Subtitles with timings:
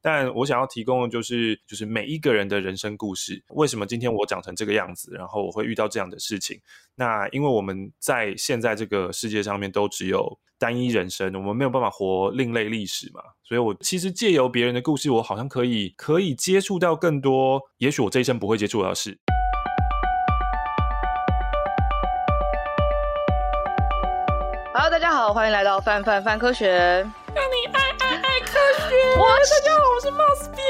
[0.00, 3.42] 但我想要提供的就是，就是每一个人的人生故事。
[3.48, 6.60] 为什么今天我长成这个样子，然后我会遇到这样的事情？
[6.94, 13.20] 那因为我们在现在这个世界上面都只有单一人生，我们没有办法活另类历史嘛。
[13.42, 19.18] 所以我其实借由别人的故事，我好像可以可以接触到更多，也许我这一生不会接触到的事。
[24.72, 27.92] Hello，大家好，欢迎来到范范范科学，让你爱
[28.48, 28.58] 科
[28.88, 28.96] 学。
[29.18, 30.64] 我大家好，我是 Mouse 编，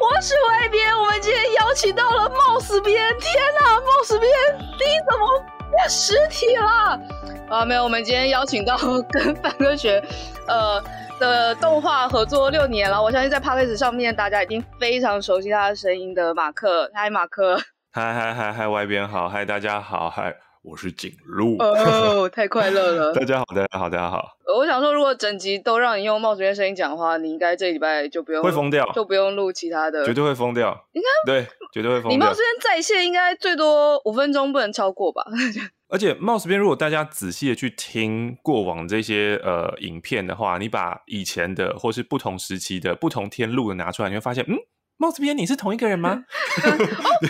[0.00, 0.98] 我是 Y 边。
[0.98, 5.26] 我们今天邀请到了 Mouse 编，天哪，Mouse 编，你怎么
[5.70, 7.00] 变实体了？
[7.48, 8.76] 啊，没有，我们今天邀请到
[9.10, 10.02] 跟范科学，
[10.46, 10.82] 呃
[11.18, 13.00] 的动画合作六年了。
[13.00, 16.90] 我相信在 Podcast 上面，大家已经非常熟悉他的声音的马克。
[16.94, 17.56] 嗨，马克。
[17.92, 20.34] 嗨嗨嗨嗨，Y 边好，嗨，大家好，嗨。
[20.62, 23.12] 我是景禄哦，太快乐了！
[23.16, 24.36] 大家好，大家好，大家好。
[24.54, 30.86] 我想说，如果整集都让你用冒 o 边声音讲话，你应该这礼拜就不用会疯掉，就不用录其他的，绝对会疯掉。
[30.92, 32.10] 应该对，绝对会疯掉。
[32.10, 35.24] 你冒 o 边在线应该最多五分钟，不能超过吧？
[35.88, 44.56] 而且冒 o 边，如果大家仔细的去听过往这些呃影片的话，你把以前的或是不同时期的不同天录的拿出来，你会发现，嗯。
[45.00, 46.10] 帽子边，你是同一个人吗？
[46.60, 46.70] 哦，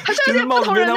[0.05, 0.95] 好像是 不同人呢。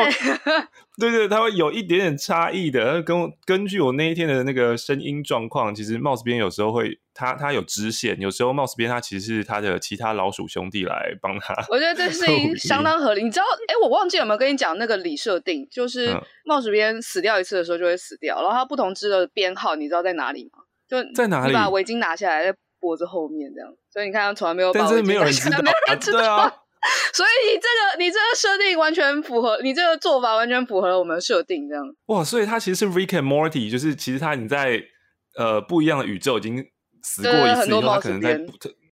[1.00, 3.02] 对对，他会有一点点差异的。
[3.04, 11.54] 跟根据我那一天的那个声音状况，其实帽子边有时候会，他他有支线，有时候帽子边他其实是他的其他老鼠兄弟来帮他。
[11.70, 13.24] 我觉得这是相当合理。
[13.24, 20.64] 你知道，哎，我忘记有没有跟你讲那个里设定，就是帽子边死掉一次的时候就会死掉，然后他不同支的编号，你知道在哪里吗？
[20.88, 21.50] 就在哪里？
[21.50, 23.70] 你把围巾拿下来，在脖子后面这样。
[23.92, 26.63] 所以你看，他从来没有但是没有人知道，没有人知道。
[27.14, 31.84] 所以你这个你这个设定完全符合，你这个做法完全符合了我们的设定，这样。
[32.08, 34.82] 哇，所以他其实是 Rick and Morty，就是其实他已经在
[35.38, 36.64] 呃不一样的宇宙已经
[37.04, 38.38] 死过一次，以后他可能在。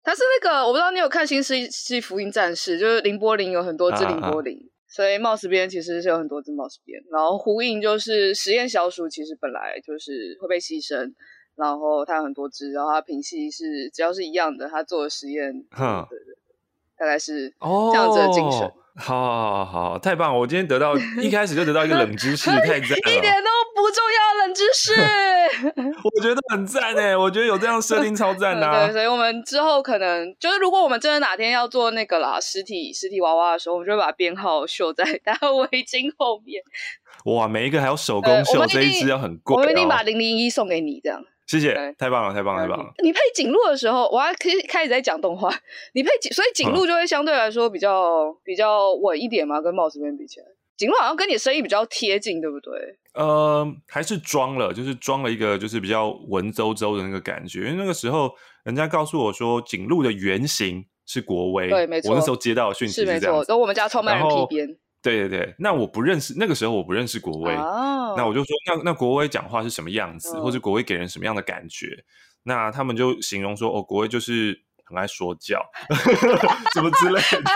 [0.05, 11.13] 他是那个我不知道你有看《新世纪福音战士》，就是林波林有很多只林波丽，所以冒死边其实是有很多只冒死边，然后呼应就是实验小鼠其实本来就是会被牺牲，
[11.57, 15.53] 然后它有很多只，然后它品系是只要是一样的，它做的实验。
[15.73, 16.07] 哼。
[16.09, 16.38] 对对。
[16.99, 18.71] 大概是这样子的精神。
[19.01, 20.39] 好，好，好，好，太棒了！
[20.41, 24.93] 我今天得到 一开始就得到一个冷知识， 太赞了，一点都不重要冷知识。
[26.03, 28.87] 我觉得很赞诶，我觉得有这样设定超赞的、啊。
[28.87, 36.61] 对，所以我们之后可能就是，如果我们真的哪天要做那个啦，实体实体娃娃的时候，我们就会把编号绣在大家围巾后面。
[37.27, 39.59] 哇，每一个还有手工绣，这一只要很贵、哦。
[39.61, 41.23] 我们一定把零零一送给你，这样。
[41.49, 42.93] 谢谢，太棒了，太棒了，太棒了！
[43.03, 45.49] 你配景路的时候，我还可以开始在讲动画。
[45.95, 52.99] 你配景，所以景路就会相对来说比较、嗯、比较稳一点嘛，跟帽子边比起来，景路好像跟你的声音比较贴近，对不对？
[53.15, 57.61] 呃，还是装了，就是装了一个就是比较文绉绉的那个感觉。
[57.61, 58.31] 因为那个时候，
[58.65, 62.11] 人家告诉我说，景路的原型是国威，对，没错。
[62.11, 64.77] 我那时候接到的讯息是这样子，是没错，都我们家创办人批编。
[65.09, 68.17] 对对对，那我不认识，那个时候我不认识国威，oh.
[68.17, 70.45] 那我就说，那那国威讲话是什么样子，oh.
[70.45, 72.05] 或者国威给人什么样的感觉？
[72.45, 75.61] 那他们就形容说，哦，国威就是很爱说教，
[76.75, 77.51] 什么之类的，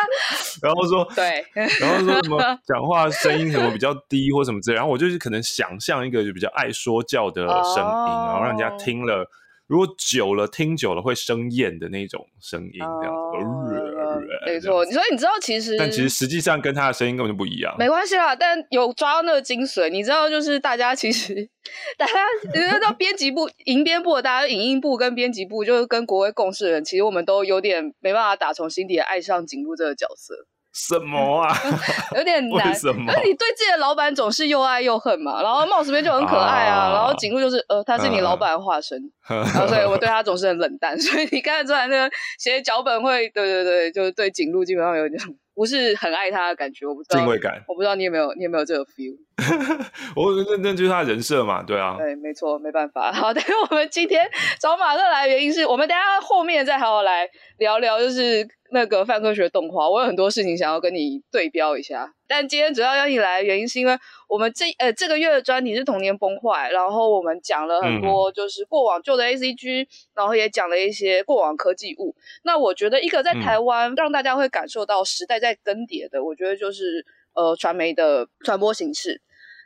[0.62, 8.28] 然后说对，然后说什么 讲话声音什么比较低或什么之类，然后我就是可能想象一个就比较爱说教的声音，oh.
[8.28, 9.28] 然后让人家听了。
[9.72, 13.14] 如果久了听久了会生厌的那种声音，这样
[13.66, 14.84] 子，哦、没错。
[14.84, 17.74] 所以你知道，其实但其实实际上跟他的声音根本就不一样。
[17.78, 19.88] 没关系啦，但有抓到那个精髓。
[19.88, 21.48] 你知道，就是大家其实
[21.96, 22.12] 大家
[22.52, 30.34] 你知道编辑部、营编部的大家，影音部跟编辑部，就是跟国威共事的人，其实我们都有点没办法打从心底爱上景禄这个角色。
[30.72, 31.54] 什么啊？
[32.16, 32.68] 有点难。
[32.68, 33.12] 为什么？
[33.24, 35.42] 你对自己的老板总是又爱又恨嘛。
[35.42, 36.88] 然后帽子边就很可爱啊。
[36.88, 38.98] 啊然后景路就是呃，他是你老板的化身。
[39.28, 40.98] 啊、然后所以我对他总是很冷淡。
[41.00, 45.20] 所以你看得出来那个写脚本会，对对对，就是对景路基本上有点
[45.54, 46.86] 不是很爱他的感觉。
[46.86, 47.62] 我不知道敬畏感。
[47.68, 49.14] 我不知道你有没有，你有没有这个 feel？
[50.16, 51.96] 我那那就是他人设嘛，对啊。
[51.98, 53.12] 对，没错，没办法。
[53.12, 54.28] 好， 但是我们今天
[54.60, 57.28] 找马克来的原因是我们等下后面再好好来
[57.58, 58.46] 聊聊，就是。
[58.74, 62.10] 那个范科学动画，我有很多事情想要跟你对标一下。
[62.26, 63.94] 但今天主要邀请来的原因是因为
[64.26, 72.16] 我们这呃这个月的专题是童年崩坏，然后我们讲了很多就是过往旧的 ACG，、嗯、然后也讲了一些过往科技物。
[72.44, 79.20] 那我觉得一个在台湾让大家会感受到时代在更迭的，嗯、我觉得就是呃传媒的传播形式。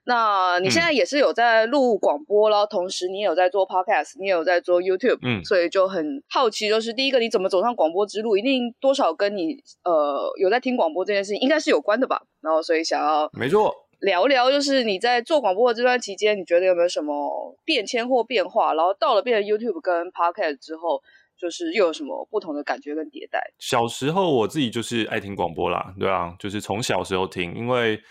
[0.09, 12.23] 那你现在也是有在录广播，嗯、然后同时你也有在做 podcast，你也有在做 YouTube，嗯，所以就很好奇，就是第一个你怎么走上广播之路，一定多少跟你呃有在听广播这件事情应该是有关的吧？
[12.41, 18.75] 然后所以想要没错聊聊，就是你在做广播的这段期间，你觉得有没有什么变迁或变化？
[18.75, 21.03] 然后到了变成 YouTube 跟 podcast 之后，
[21.37, 23.41] 就是又有什么不同的感觉跟迭代？
[23.59, 28.03] 小时候我自己就是爱听广播啦，对啊，就是从小时候听，因为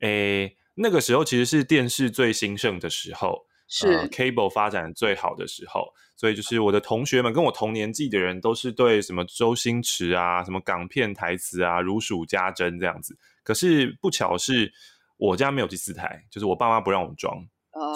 [0.00, 13.16] 诶那个时候其实是电视最兴盛的时候，是、呃、cable 发展最好的时候，所以就是我的同学们跟我同年纪的人都是对什么周星驰啊、什么港片台词啊如数家珍这样子。
[13.44, 14.72] 可是不巧是
[15.18, 17.46] 我家没有第四台，就是我爸妈不让我装。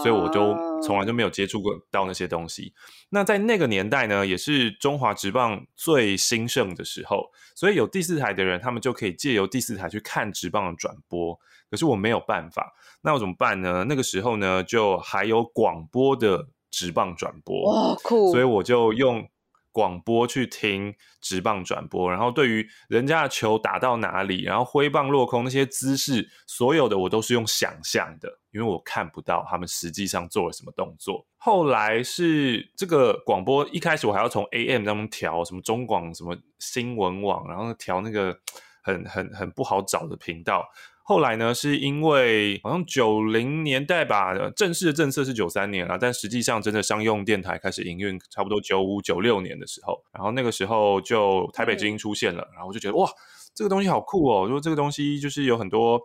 [0.03, 2.73] 所以我就从来就没有接触过到那些东西。
[3.11, 11.39] 那在那个年代呢，也是中华职棒最兴盛的时候，所以有第四台的人，他们就可以借由第四台去看职棒的转播。
[11.71, 13.85] 可是我没有办法，那我怎么办呢？
[13.89, 18.31] 那个时候呢，就还有广播的职棒转播，哇，酷！
[18.33, 19.29] 所以我就用。
[19.77, 31.27] 广播去听直棒转播，然后对于人家的球打到哪里，然后挥棒落空那些姿势，所有的我都是用想象的，因为我看不到他们实际上做了什么动作。
[31.37, 38.35] 后来是这个广播，一开始我还要从 AM 当中调什么中广什么新闻网，然后调那个
[38.83, 40.67] 很很很不好找的频道。
[41.09, 53.09] 后来呢，是因为好像九零年代吧，正式的政策是九三年啊，但实际上真的商用电台开始营运，差不多九五九六年的时候，然后那个时候就台北之音出现了，嗯、然后我就觉得哇，
[53.55, 56.01] 这个东西好酷哦，说这个东西就是有很多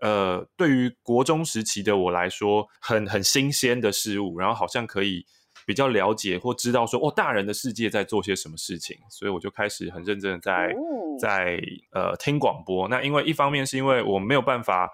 [0.00, 5.26] 呃，对于国中时期的我来说很很新鲜的事物，然后好像可以。
[5.66, 11.60] 比较了解或知道说哦，大人的世界在做些什么事情，所以我就开始很认真的在、哦、在
[11.90, 12.88] 呃听广播。
[12.88, 14.90] 那因为一方面是因为我没有办法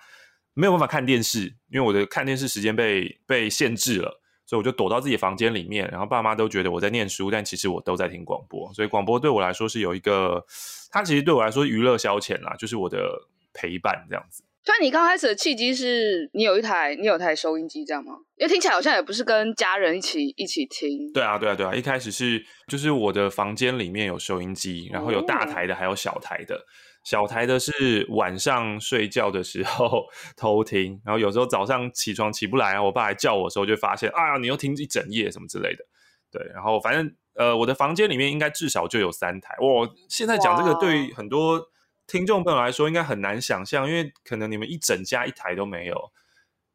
[0.55, 5.87] 没有办法看电视，因为我的看电视时间被被限制了，所以我就躲到自己房间里面。
[5.91, 8.73] 然后爸妈都觉得我在念书，但其实我都在听广播。
[8.73, 10.43] 所以广播对我来说是有一个，
[10.91, 14.43] 它其实对我来说娱乐消遣啦，就是我的陪伴这样子。
[14.65, 18.13] 所以你刚开始的契机是你有一台，你有台收音机这样吗？
[18.37, 21.13] 因为听起来好像也不是跟家人一起一起听。
[21.13, 21.75] 对啊，对啊，对啊！
[21.75, 26.65] 一开始是就是我的房间里面有收音机，然后有大台的，还有小台的。
[27.03, 30.05] 小台的是晚上睡觉的时候
[30.39, 35.85] 偷听，然后有时候早上起床起不来啊，我爸来叫我的时候，就发现啊，你又听一整夜什么之类的。
[36.31, 39.57] 对，然后反正呃，我的房间里面应该至少就有三台。
[39.61, 41.61] 我现在讲这个对很多。
[42.07, 46.13] 听众朋友来说应该很难想象，因为可能你们一整家一台都没有。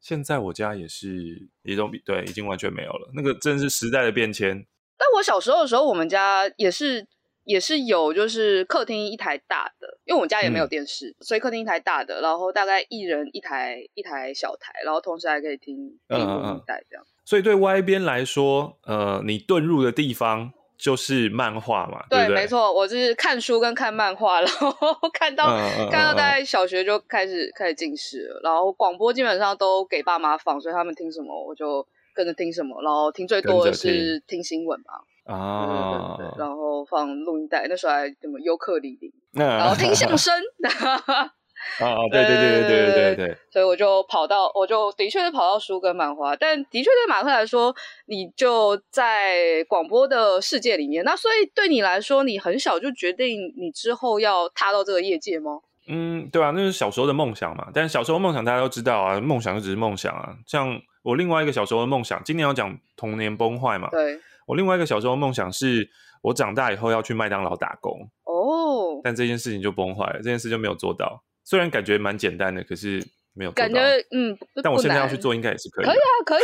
[0.00, 3.10] 现在我家也是一种比对，已经完全没有了。
[3.14, 4.66] 那个真是时代的变迁。
[4.96, 7.06] 但我小时候的时候，我们家也是
[7.44, 17.04] 也是有，就是客厅一台大的，因为我们家也没有电视，嗯、所以客厅一台大的，然后大概一人一台一台小台，然后同时还可以听听录音带这样。
[17.24, 20.52] 所以对 Y 边来说，呃，你遁入的地方。
[20.78, 24.72] 就是漫画嘛，对，对，对，没错，我是看书跟看漫画，然后
[25.12, 31.84] 看到、嗯、看到大概小学就开始、嗯、开始近视了，然后广播基本上都给爸妈放，所以他们听什么我就
[32.14, 40.32] 跟着听什么，然后听最多的是听新闻嘛，啊，对对对，然后放录音带，那时候还什么尤克里里，然后听相声。
[41.80, 47.74] 哦哦，对对对对对对对对，所以我就跑到，我就的确是跑到书跟漫画，但的确对马克来说，
[48.06, 55.60] 你就在广播的世界里面，那所以对你来说，你很小就决定你之后要踏到这个业界吗？
[55.86, 57.68] 嗯，对啊，那是小时候的梦想嘛。
[57.72, 60.34] 但是小时候梦想大家都知道啊，梦想就只是梦想啊。
[60.46, 63.88] 像我另外一个小时候的梦想，今年要讲童年崩坏嘛。
[63.90, 65.88] 对，我另外一个小时候的梦想是
[66.22, 68.06] 我长大以后要去麦当劳打工。
[68.24, 71.22] 哦，但这件事情就崩坏了，这件事就没有做到。
[71.48, 73.80] 虽然感觉蛮简单的，可是没有感觉，
[74.10, 75.86] 嗯，但我现在要去做，应该也是可以。
[75.86, 76.42] 可以啊，可以。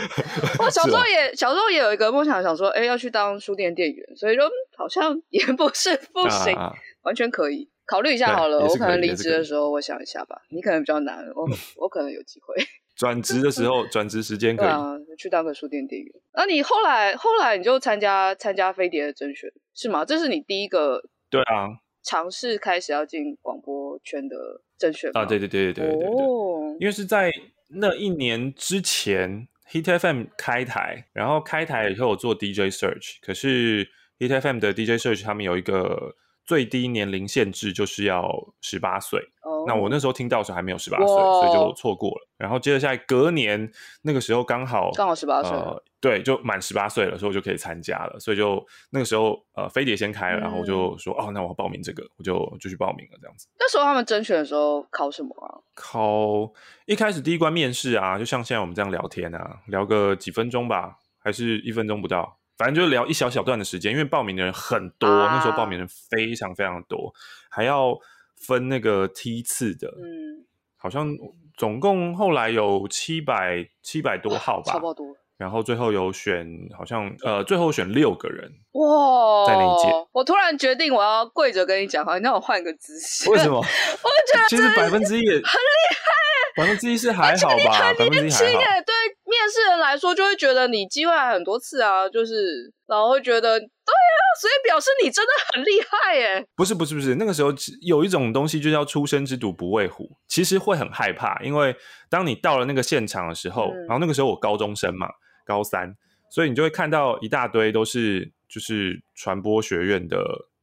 [0.64, 6.72] 我小时候也小时候也有一个梦想，想说，哎，要去当书店店员，所以说好像 也不是不行，啊、
[7.04, 8.58] 完全可以考虑一下好了。
[8.60, 10.40] 我可能离职的时候，我想一下吧。
[10.48, 11.46] 你可能比较难，我
[11.76, 12.56] 我可能有机会。
[12.96, 16.10] 转职的时候，转职时间可以啊，去当个书店店员。
[16.32, 20.06] 那你后来后来你就参加参加飞碟的甄选是吗？
[20.06, 21.02] 这是你第一个？
[21.28, 21.84] 对啊。
[22.08, 26.74] 尝试开始要进广播圈的甄选啊，对对对对对对对，oh.
[26.80, 27.30] 因为是在
[27.68, 33.86] 那一年之前，Hit FM 开台，然后开台以后我做 DJ Search，可是
[34.18, 36.14] Hit FM 的 DJ Search 他们有一个
[36.48, 38.26] 最低年龄限制，就是要
[38.62, 39.20] 十八岁。
[39.66, 42.28] 那我那时候听到的时候还没有十八岁，所以就错过了。
[42.38, 45.52] 然后接着下来隔年那个时候刚好刚好十八岁，
[46.00, 48.18] 对，就满十八岁了，所以我就可以参加了。
[48.18, 53.46] 所以就那个时候呃，飞碟先开了，然后我就说、嗯、哦，那我要报名这个，我就就去报名了这样子。
[53.58, 55.60] 那时候他们甄选的时候考什么啊？
[55.74, 56.50] 考
[56.86, 67.14] 一开始第一关面试啊，就像现在我们这样聊天啊，聊个几分钟吧，还是一分钟不到，反正就聊一小小段的时间，因为报名的人很多，啊、那时候报名的人非常非常多，
[67.48, 67.98] 还要。
[68.46, 70.46] 分那个梯次的，嗯，
[70.76, 71.08] 好像
[71.56, 75.04] 总共后来有七百七百多号吧，差不多，
[75.36, 79.88] 然后最后有选，好像呃，最后选六个人哇，在那一届。
[80.12, 83.28] 我突然决定我要跪着跟你讲话，你让我换个姿势。
[83.28, 83.56] 为什么？
[83.58, 86.12] 我觉得其实百分之一也很厉害，
[86.58, 88.58] 百分之一是还好吧，百分之一还好。
[88.58, 88.92] 对
[89.24, 96.44] 面试人来说，就会觉得你机会还很多次啊，就是然后会觉得对啊，所以表示你真的很厉害耶。
[96.56, 101.74] 不是不是不是，那个时候有一种东西就叫初生之犊不畏虎，其实会很害怕，因为
[102.10, 105.06] 当你到了那个现场的时候，嗯、然后那个时候我高中生嘛。
[105.46, 105.96] 高三，
[106.30, 110.18] 所以你就会看到一大堆都是就是传播学院的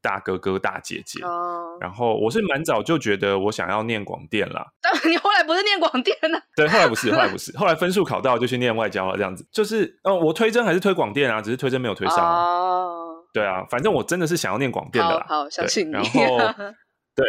[0.06, 1.24] 大哥哥大姐姐。
[1.26, 4.64] 哦，然后我是蛮早就觉得我想要念广电啦。
[4.80, 6.40] 但你后来不是念广电呢？
[6.56, 9.44] 对，后来不是，后来不是，后来分数考到就去念外交了，这样子。
[9.52, 12.18] 就是，哦，我推甄还是推广电啊，只是推甄没有推上。
[12.20, 15.26] 哦，对啊，反正我真的是想要念广电的啦。
[15.28, 15.94] 好， 好，相信你。
[15.94, 16.38] 然后，
[17.16, 17.28] 对，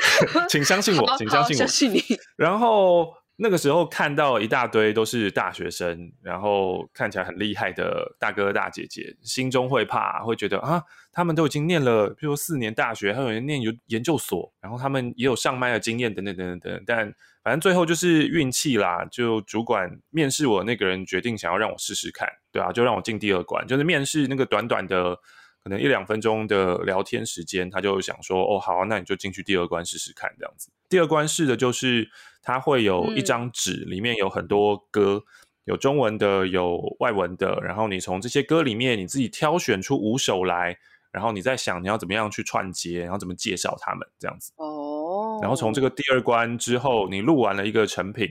[0.49, 2.03] 请相信我，请相信我，相信你。
[2.37, 3.15] 然后。
[3.39, 16.83] 那个时候看到一大堆都是大学生，然后看起来很厉害的大哥大姐姐，心中会怕，会觉得啊，他们都已经念了，譬如四年大学，还有人念研研究所，然后他们也有上麦的经验，等等等等等。
[16.87, 17.15] 但
[17.45, 25.15] 反正最后就是运气啦，就主管面试我那个人决定想要让我试试看，对啊，就让我进第二关，就是面试那个短短的
[25.63, 30.71] 可能一两分钟的聊天时间，他就想说，哦，好，那你就进去第二关试试看，这样子。
[30.89, 32.09] 第二关试的就是。
[32.47, 35.21] 它会有一张纸，里面有很多歌，
[35.65, 37.59] 有中文的，有外文的。
[37.61, 40.79] 然后你从这些歌里面，你自己挑选出五首来，
[41.11, 44.53] 然后你在想你要怎么样去串接，然后怎么介绍他们这样子。
[44.59, 45.41] 哦。
[45.43, 48.29] 然后从这个第二关之后，你录完了一个成品，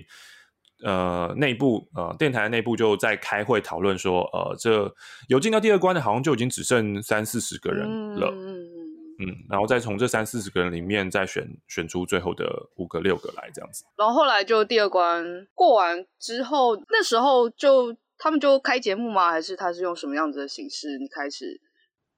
[0.82, 4.96] 呃，内部呃电台内部就在开会讨论说，呃，这
[5.28, 8.32] 有进到第二关的，好像就已经只剩三四十个人了。
[8.34, 8.75] 嗯
[9.18, 13.86] 嗯，然后再从这三四十个人里面再选选出最后的五个六个来这样子。
[13.98, 19.32] 然后后来就第二关过完之后，那时候就他们就开节目吗？
[19.32, 20.98] 还是他是用什么样子的形式？
[20.98, 21.62] 你开始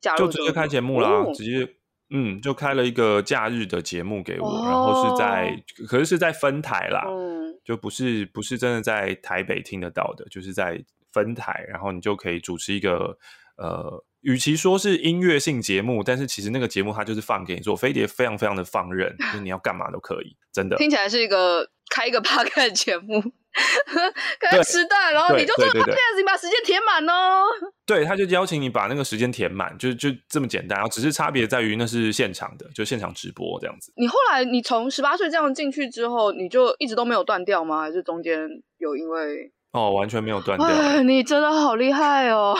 [0.01, 0.25] 加入？
[0.25, 1.71] 就直接开节目啦，哦、直接
[2.09, 13.19] 嗯，就开了一个假日的节目给我，哦、然后是在可是是在分台啦，嗯，就不是不是真的在台北听得到的，就是在分台，然后你就可以主持一个
[13.57, 14.03] 呃。
[14.27, 20.75] 与其说是音乐性节目，但是其实那个节目它就是放给你做，飞碟非常非常的放任，就是你要干嘛都可以，真的。
[20.75, 23.23] 听起来是一个开一个 podcast 节目，
[24.41, 27.43] 开时段，然后你就做 podcast，你把时间填满哦。
[27.85, 33.93] 对，他就邀请你把那个时间填满，就就这么简单，然后只是差别在于那是现场的，就现场直播这样子。
[33.95, 37.79] 你后来你从十八岁这样进去之后，你就一直都没有断掉吗？
[37.79, 39.53] 还是中间有因为？
[39.71, 41.01] 哦，完全没有断掉。
[41.03, 42.53] 你真的好厉害哦。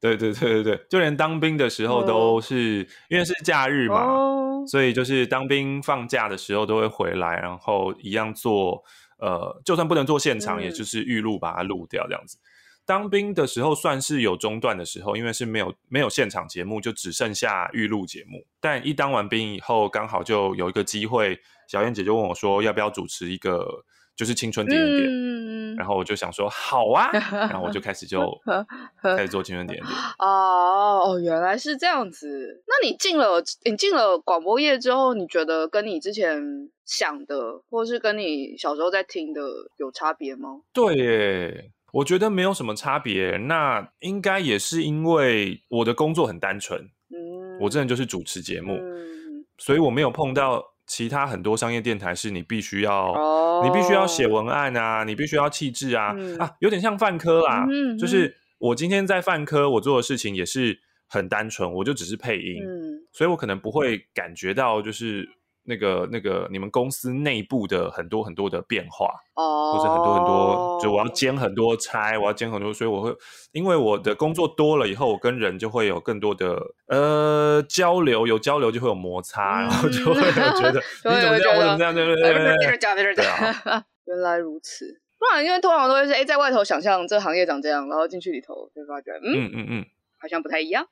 [0.00, 8.82] 对对对对对，就连当兵的时候都是，哦、因为是假日嘛，哦、所以就是当兵放假的时候都会回来，然后一样做，
[9.18, 12.38] 呃，就算不能做现场，嗯、也就是预录把它录掉这样子。
[12.86, 18.46] 当兵的时候算是有中断的时候，因为是没有没有现场节目，就只剩下预录节目。
[18.58, 21.38] 但一当完兵以后，刚好就有一个机会，
[21.68, 23.84] 小燕姐就问我说，要不要主持一个。
[24.20, 28.20] 就是青春点点点，嗯、然后我就想说好啊，然后我就开始就
[29.02, 29.98] 开始做青春点点点。
[30.18, 32.62] 哦，原来是这样子。
[32.66, 36.38] 那你进了你进了广播业之后，你觉得跟你之前
[36.84, 39.40] 想的，或是跟你小时候在听的
[39.78, 40.60] 有差别吗？
[40.74, 43.38] 对耶，我觉得没有什么差别。
[43.38, 50.62] 那应该也是因为我的工作很单纯，嗯，我真的就是主持节目，嗯、所以我没有碰到。
[50.90, 53.64] 其他很多商业电台是你必须要，oh.
[53.64, 57.64] 你必须要写文案啊，你必须要气质啊，嗯、啊，有点像泛科啦。
[57.70, 65.28] 嗯嗯、就是我今天在泛科，我做的事情也是很单纯，我就只是配音，嗯、所以我可能不会感觉到就是。
[65.64, 73.14] 那个那个，你们公司内部的很多很多的变化，哦，或者很多很多，就我要兼很多差，我要兼很多，所以我会
[73.52, 83.24] 因为我的工作多了以后，我跟人就会有更多的呃交流，有交流就会有摩擦，然后就会觉得 你怎么这样，我怎么这样，对对对对对，对。
[83.26, 89.86] 啊， 原来如此，不然因为通常都会是哎，在外头想象这个行业长这样，然后进去里头就发觉，嗯嗯嗯，
[90.18, 90.86] 好像不太一样。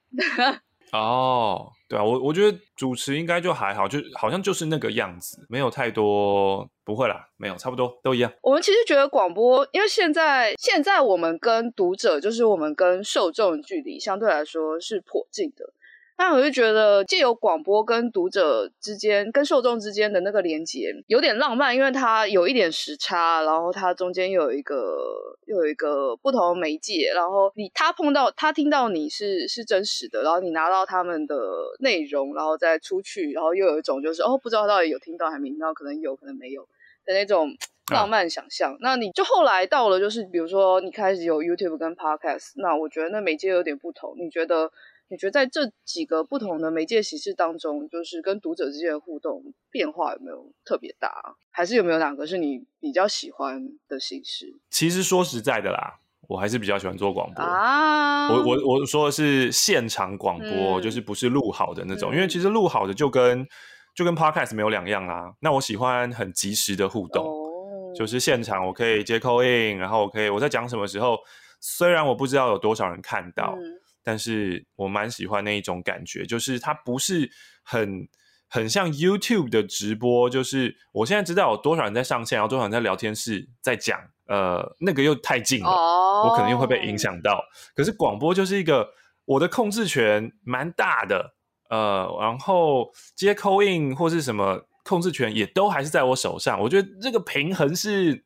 [0.92, 8.30] 哦，对啊，我我觉得主持应该就还好，就好像就是那个样子，没有太多，不会啦，没有，差不多都一样。
[8.42, 15.72] 我们其实觉得广播，因为现在现在我们跟读者，就是我们跟受众距离相对来说是颇近的。
[16.20, 24.98] 但我就觉得，借由广播跟读者之间、跟受众之间的那个连接有点浪漫，因为它有一点时差，然后它中间又有一个
[25.46, 31.36] 又有一个不同的媒介，然后你他碰到他听到你是是真实的，然后你拿到他们的
[31.78, 36.62] 内容，然后再出去，然后又有一种就是哦，不知道到底有听到还没听到，可能有可能没有
[37.06, 37.50] 的那种
[37.92, 38.72] 浪漫想象。
[38.72, 44.16] 啊、那你就后来到了，就是比如说你开始有 YouTube 跟 Podcast，那我觉得那媒介有点不同。
[44.18, 44.72] 你觉得？
[45.10, 51.10] 你觉得在这几个不同的媒介形式当中，就是跟读者之间的互动变化有没有特别大？
[51.50, 54.54] 还是有没有哪个是你比较喜欢的形式？
[54.70, 55.98] 其实说实在的啦，
[56.28, 58.28] 我还是比较喜欢做广播啊。
[58.28, 63.46] 我我我说的是现场广播，嗯、就是不是录好的那种，嗯、因为其实录好的就跟
[63.94, 65.32] 就跟 Podcast 没有两样啊。
[65.40, 71.16] 那我喜欢很及时的互动，哦、就是现场我可以接 call in，然后我可以我在讲什么时候，
[71.60, 73.54] 虽然我不知道有多少人看到。
[73.56, 73.77] 嗯
[74.08, 77.30] 但是我蛮喜欢那一种感觉，就是它不是
[77.62, 78.08] 很
[78.48, 86.26] 很像 YouTube 的直播，就是我现在知道有多少人在上线，然后多少人在聊天室在讲，呃，那个又太近了，oh.
[86.26, 87.44] 我可能又会被影响到。
[87.76, 88.88] 可是广播就是一个
[89.26, 91.34] 我的控制权蛮大的，
[91.68, 96.58] 呃，然后接 call in 或是什么控制权也都还是在我手上。
[96.58, 98.24] 我觉得这个平衡是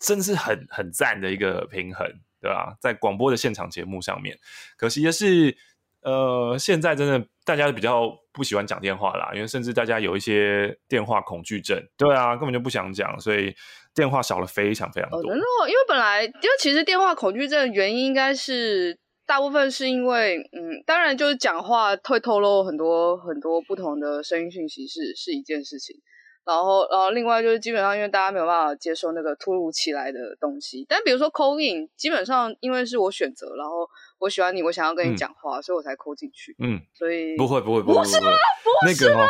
[0.00, 2.06] 真是很很赞的一个平衡。
[2.40, 2.76] 对吧？
[2.80, 4.38] 在广播的现场节目上面，
[4.76, 5.56] 可惜的是，
[6.02, 11.82] 呃，现在真的大家比较不喜欢讲电话啦，因为甚至大家有一些电话恐惧症。
[11.96, 13.54] 对啊，根本就不想讲，所以
[13.94, 15.18] 电话少了非常非常多。
[15.18, 25.96] 哦，真的，因为本来，因为其实电话恐惧症的原因应该是大部分是因为，嗯，当然就是讲话会透露很多很多不同的声音讯息是是一件事情。
[26.48, 30.86] 然后，然后另外就是基本上，因为大家没有办法接受那个突如其来的东西。
[30.88, 33.86] 但比如说 call in，基本上因为是我选择，然后
[34.18, 36.56] 我喜欢你，我想要跟你讲话，嗯、所以我才 call 进去。
[36.58, 38.30] 嗯，所以不会不会不会，不是吗？
[38.82, 39.26] 不是吗？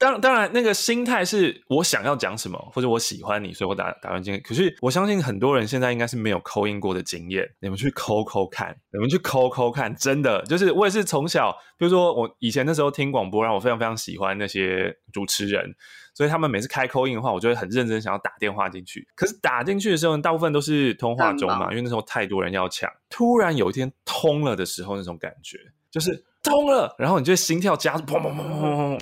[0.00, 4.40] 当然当然，那个心态是我想要讲什么，或者我喜欢你，所以我打打完进去。
[4.40, 7.48] 可是我相信很多人现在应该是没有 call in 过的经验。
[7.60, 15.72] 你们去 call call 看，你们去 call call 看，真的就是我也是从小，比如说我以前那时候听广播，让我非常非常喜欢那些主持人。
[16.18, 19.06] 所以他们每次开 call in 的话，我就会很认真想要打电话进去。
[19.14, 22.90] 可是打进去的时候，大部分都是通话中嘛，因为那时候太多人要抢。
[23.08, 25.56] 突然有一天通了的时候，那种感觉
[25.92, 29.00] 就是通了，然后你就心跳加速，砰砰砰砰砰。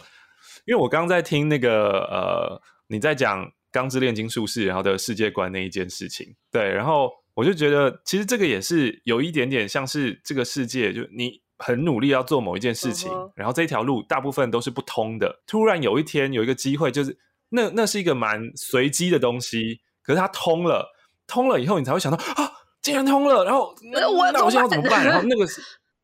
[0.67, 11.41] 因为我刚刚在听那个呃，你在讲《钢之炼金术士》然后的世界观那一件事情，对，然后我就觉得其实这个也是有一点点像是这个世界，就你。
[11.59, 13.31] 很努力要做某一件事情，uh.
[13.35, 15.41] 然后这条路大部分都是不通的。
[15.47, 17.17] 突然有一天有一个机会，就是
[17.49, 20.93] 那那是一个蛮随机的东西，可是它通了，
[21.27, 25.05] 通了以后你才会想到啊，竟然通了，然后那我现在要怎么办？
[25.07, 25.47] 然后那个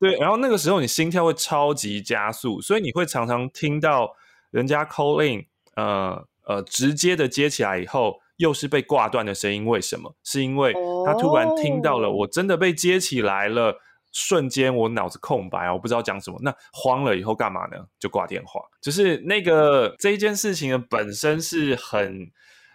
[0.01, 4.15] 对，然后那个时候你心跳会超级加速，所以你会常常听到
[4.51, 5.45] 人家 call in，
[5.77, 10.17] 呃呃，直接的接起来以后又是被挂断的声音，为什么？
[10.25, 13.77] 是因为他突然听到了，我真的被接起来了。
[14.13, 16.39] 瞬间我脑子空白，我不知道讲什么。
[16.43, 17.79] 那慌了以后干嘛呢？
[17.99, 18.61] 就挂电话。
[18.81, 22.31] 就是那个这一件事情的本身是很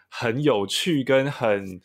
[0.09, 1.79] 很有趣跟很，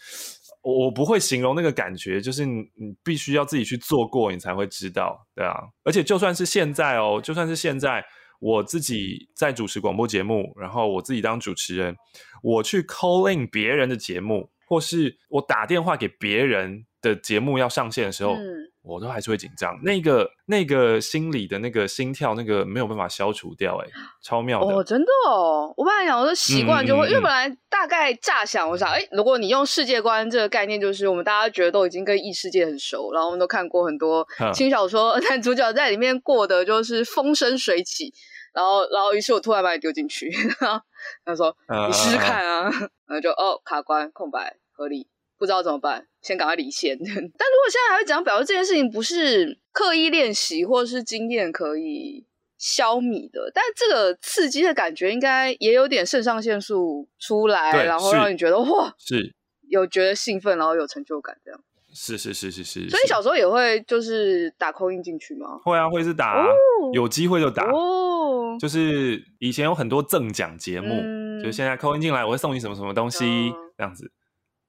[0.62, 5.55] 我不会形容那个感觉，就是你你必须要自己去做过，你才会知道，对啊。
[5.85, 8.03] 而且就算是现在哦，就算是现在
[8.41, 11.95] 我自己在主持广播节目，然后我自己当主持人，
[12.43, 18.33] 我去 call in 别人的节目，或是我打电话给别人的节目要上线的时候。
[18.37, 23.88] 嗯我都还是会紧张，那个那个心里的那个心跳，那个没有办法消除掉，哎，
[24.23, 25.73] 超妙的哦，真的哦。
[25.77, 38.12] 我本来想我说习惯就会，嗯嗯嗯、因为本来大概乍想，我想，哎，如果你用世界观这个概念，就是我们大家觉得都已经跟异世界很熟，然后我们都看过很多轻小说，男主角在里面过的就是风生水起，
[38.53, 40.83] 然后然后于是我突然把你丢进去， 然后
[41.25, 42.64] 他说你试试看啊，
[43.07, 45.07] 然后就哦卡关空白合理。
[45.42, 46.96] 不知道怎么办，先赶快离线。
[47.02, 47.28] 但如果
[47.68, 52.24] 现在还会怎样表示这件事情不是刻意练习或者是经验可以
[52.57, 59.35] 消弭的，但这个刺激的感觉应该也有点肾上腺素出来，然后让你觉得哇，是
[59.68, 61.61] 有觉得兴奋，然后有成就感这样。
[61.92, 62.88] 是是是是是。
[62.88, 65.59] 所以你小时候也会就是打 call in 进去吗？
[65.64, 67.64] 会啊，会是打，啊，哦，有机会就打。
[67.64, 74.09] 哦，就是以前有很多赠奖节目，嗯，就是现在 call in 进来，我会送你什么什么东西，嗯，这样子。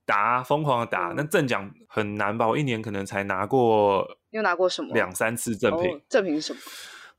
[0.06, 2.48] 打疯狂的打，那赠奖很难吧？
[2.48, 4.94] 我一年可能才拿过，又拿过什么？
[4.94, 6.02] 两三次赠品。
[6.10, 6.60] 赠品是什么？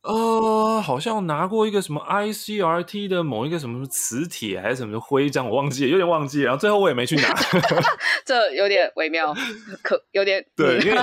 [0.02, 6.44] 呃，好像拿过一个什么 ICRT 的某一个什么磁铁还是什么的徽章，我忘记了，有点忘记了。
[6.44, 7.34] 然后最后我也没去拿，
[8.26, 9.34] 这有点微妙，
[9.82, 10.98] 可有点对，因为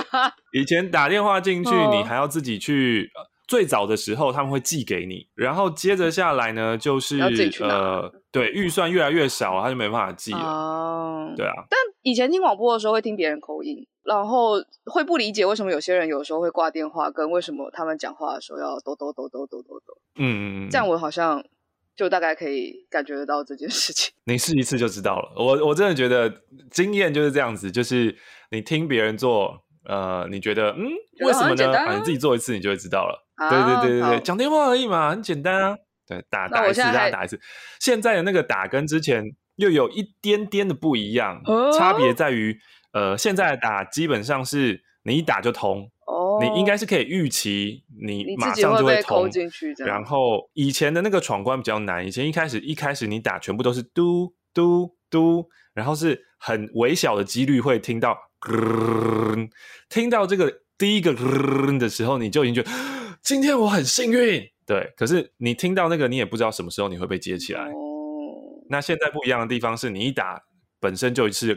[0.52, 3.10] 以前打电话进去，你还要自己去。
[3.48, 7.18] 最早的时候他们会寄给你，然后接着下来呢，就是
[7.60, 10.38] 呃，对，预算越来越少，他就没办法记了。
[10.38, 11.52] 哦，对啊。
[11.68, 14.54] 但以前听广播的时候会听别人口音，然后
[14.86, 19.98] 会不理解为什么有些人有时候会挂电话，跟为什么他们讲话的时候要抖抖抖抖抖抖抖。
[20.16, 20.70] 嗯嗯嗯。
[20.70, 21.44] 这样我好像
[21.94, 24.12] 就大概可以感觉得到这件事情。
[24.24, 25.32] 你试一次就知道了。
[25.36, 26.32] 我我真的觉得
[26.70, 28.16] 经验就是这样子，就是
[28.50, 30.88] 你听别人做，呃，你觉得嗯，
[31.20, 31.76] 为什么呢？
[31.76, 33.28] 啊，你自己做一次，你就会知道了。
[33.34, 35.76] 啊、对对对对对，讲电话而已嘛，很简单啊。
[36.14, 37.40] 对，打打一次，大家打一次。
[37.80, 39.24] 现在的那个打跟之前
[39.56, 42.56] 又有一点点的不一样，哦、差别在于，
[42.92, 45.90] 呃，现在的打基本上是你一打就通。
[46.40, 49.72] 你应该是可以预期，你马上就会通进去。
[49.78, 58.16] 然后以前的那个闯关比较难，以前一开始一开始你打全部都是嘟嘟嘟，然后是很微小的几率会听到，
[59.88, 61.14] 听到这个第一个
[61.78, 62.70] 的时候，你就已经觉得
[63.22, 64.51] 今天我很幸运。
[64.72, 67.64] 对，可是你听到那个，你也不知道什么时候你会被接起来。
[67.64, 67.74] 哦
[68.70, 70.44] 那现在不一样的地方是你一打
[70.80, 71.54] 本身就一次，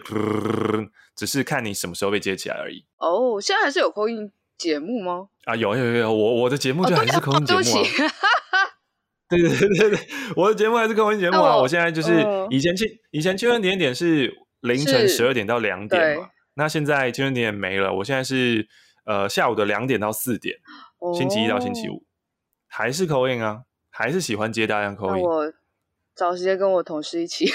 [1.15, 2.85] 只是看你什么时候被接起来而已。
[2.97, 4.31] 哦，现在还是有扣音。
[4.57, 5.27] 节目吗？
[5.43, 7.63] 啊，有有有，我我的节目就还是口音节目啊。
[9.27, 9.99] 对对对对对，
[10.37, 11.57] 我的节目还是口音节目啊。
[11.57, 18.65] 我，我现在就是以前青以前青春点点是凌晨十二点到两点嘛，那现在青春点点没了，我现在是
[19.05, 20.55] 呃下午的两点到四点，
[21.17, 22.05] 星期一到星期五，
[22.77, 25.23] 还是口音啊，还是喜欢接大量口音。
[25.23, 25.53] 我
[26.13, 27.45] 找时间跟我同事一起，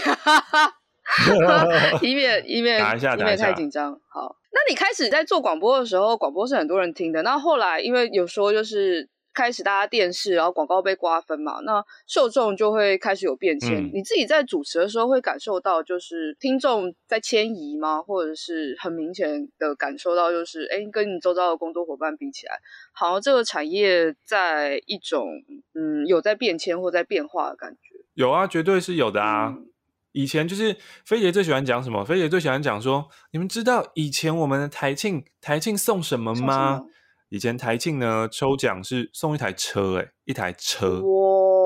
[2.01, 3.93] 以免以免打一下，以免太紧张。
[4.09, 4.37] 好。
[4.53, 7.23] 那你开始在做广播的时候，广播是很多人听的。
[7.23, 13.85] 那后来因为有说就是开始大家电视，然后广告被瓜分嘛，那受众就会开始有变迁。
[13.85, 18.03] 嗯、你自己在主持的时候会感受到就是听众在迁移吗？
[18.03, 22.59] 或者是很明显的感受到就是，哎，跟你周遭的工作伙伴比起来，
[22.93, 25.29] 好像这个产业在一种
[25.75, 27.79] 嗯有在变迁或在变化的感觉。
[28.15, 29.55] 有啊，绝对是有的啊。
[29.57, 29.67] 嗯
[30.13, 32.05] 以前就是菲姐最喜欢讲什么？
[32.05, 36.81] 菲姐最喜欢讲说，你们知道以前我们的台庆台庆送什么吗？
[36.81, 36.87] 么
[37.31, 41.03] 以前台庆呢抽奖是送一台车，欸，哎，一台车，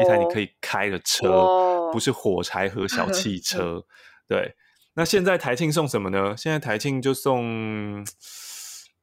[0.00, 3.84] 一台你可以开的车，不是 火柴盒小汽 车。
[4.28, 4.54] 对，
[4.94, 6.36] 那现在台庆送什么呢？
[6.36, 8.06] 现在台庆就送。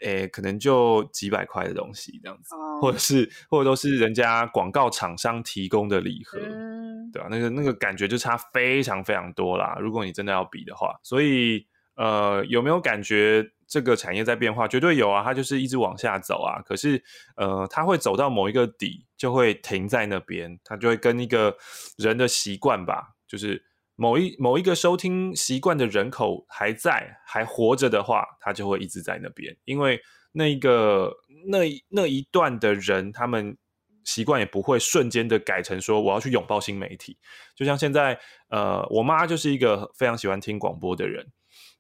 [0.04, 7.30] 诶，可能就几百块的东西这样子，哦、或者是或者都是人家广告厂商提供的礼盒，嗯、对吧、啊？
[7.30, 9.78] 那个那个感觉就差非常非常多啦。
[9.80, 14.68] 如果你真的要比的话，所以呃，有没有感觉这个产业在变化？
[14.68, 16.62] 绝对有啊，它就是一直往下走啊。
[16.64, 17.02] 可是
[17.38, 21.56] 呃，它会走到某一个底，就会停在那边，它就会跟一个
[21.98, 23.64] 人的习惯吧，就是。
[23.98, 31.14] 某一某一个收听习惯的人口还在还活着的话，它就会一直在那边，因为那一个
[31.52, 33.56] 那那一段的人，他们
[34.04, 37.20] 习惯也不会瞬间的改成说我要去拥抱新媒体。
[37.56, 41.32] 就像现在，呃，我妈就是一个非常喜欢听广播的人，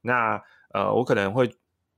[0.01, 0.39] 那
[0.75, 1.49] 呃，我可能会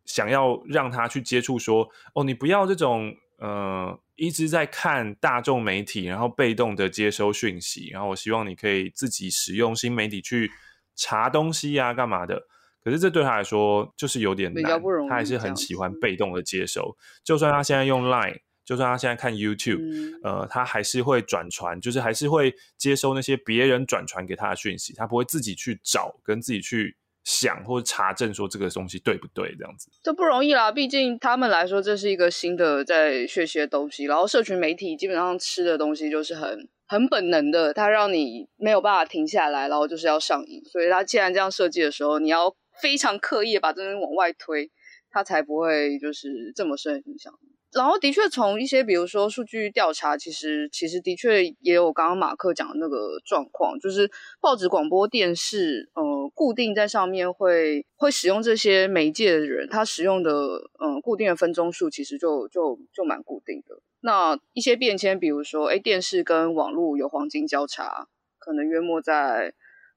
[0.06, 3.16] 想要让他去接触说，哦，你不要这种。
[3.39, 10.50] 呃，一直在看大众媒体，然后被动的接收讯息，然后我希望你可以自己使用新媒体去
[10.96, 12.48] 查东西啊，干嘛的？
[12.82, 14.63] 可是这对他来说就是有点难，
[15.10, 16.96] 他还是很喜欢被动的接收。
[17.22, 26.96] 就算他现在用 Line，就算他现在看 YouTube，嗯，呃，他还是会转传，就是还是会接收那些别人转传给他的讯息，他不会自己去找，跟自己去。
[27.24, 30.72] 想或者查证说这个东西对不对，这样子这不容易啦。
[30.72, 34.06] 毕竟他们来说，这是一个新的在学习的东西。
[34.06, 40.62] 然后社群媒体基本上吃的东西就是很很本能的，它让你没有办法停下来，然后就是要上瘾。
[40.66, 44.70] 所以它既然这样设计的时候，你要非常刻意的把这东西往外推，
[45.10, 47.34] 它才不会就是这么深影响。
[47.76, 54.10] 然后的确，从一些比如说数据调查，其实其实的确也有刚刚马克讲的那个状况，就是
[54.40, 60.32] 报纸、广播电视，呃，固定在上面会会使用这些媒介的人，他使用的
[60.80, 63.82] 嗯、固定的分钟数其实就就就蛮固定的。
[64.02, 68.08] 那一些变迁，比如说，哎，电视跟网络有黄金交叉，
[68.38, 69.54] 可能约莫在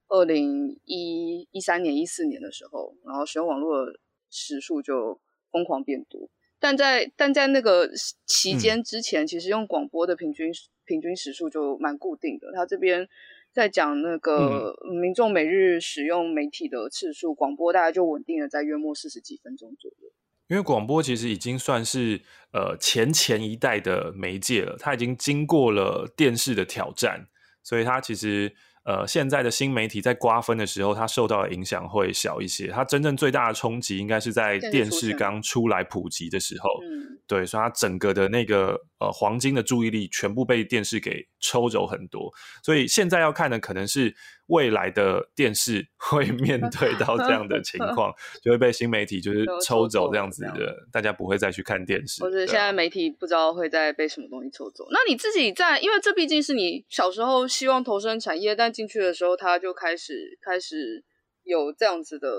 [0.07, 3.99] 二零一一三年、一四年的时候，然后使用网络的
[4.31, 5.19] 时数就
[5.51, 6.29] 疯狂变多。
[6.59, 7.89] 但在但在那个
[8.25, 10.51] 期间之前，嗯、其实用广播的平均
[10.85, 12.47] 平均时数就蛮固定的。
[12.55, 13.07] 他这边
[13.53, 20.11] 在讲那个民众每日使用媒体的次数，广播大概就稳定的在约莫四十几分钟左右。
[20.47, 22.21] 因为广播其实已经算是
[22.53, 27.27] 呃前前一代的媒介了，它已经经过了电视的挑战，
[27.63, 28.55] 所以它其实。
[28.87, 32.67] 呃，现在的新媒体在瓜分的时候，它受到的影响会小一些。
[32.67, 42.31] 它真正最大的冲击应该是在电视刚出来普及的时候，嗯、对，所以它整个的那个呃黄金的注意力全部被电视给抽走很多。
[42.63, 52.23] 所以现在要看的可能是未来的电视会 面对到这样的情况， 就会被新媒体就是抽走这样子的，大家不会再去看电视。
[52.23, 54.85] 或者现在媒体不知道会在被什么东西抽走。
[54.91, 61.03] 那你自己在，因为这毕竟是你小时候希望投身产业，但进去的时候，它就开始开始
[61.41, 62.29] 有这样子的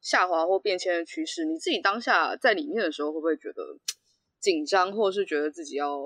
[0.00, 1.44] 下滑或变迁的趋势。
[1.44, 3.76] 你自己当下在里面的时候，会不会觉得
[4.38, 5.98] 紧张，或是觉得自己要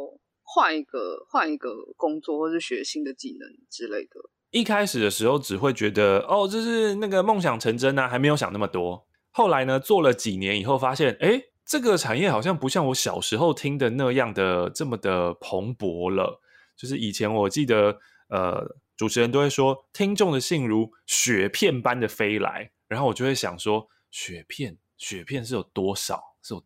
[0.42, 4.18] 换一个换一个工作，或是学新的技能之类的？
[4.50, 9.06] 一开始的时候只会觉得哦，这是那个梦想成真啊，还没有想那么多。
[9.30, 16.40] 后来呢，做了几年以后，发现哎，这个产业好像不像我小时候听的那样的这么的蓬勃了。
[16.74, 26.22] 就是以前我记得，呃，主持人都会说，听众的信如雪片般的飞来，然后我就会想说，雪片，雪片是有多少？
[26.42, 26.62] 是有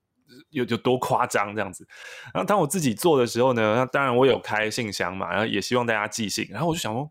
[0.51, 1.87] 有有多夸张这样子？
[2.33, 7.11] 然后当我自己做的时候呢，那当然我有开信箱嘛，然后也希望大家寄信，然后我就想说。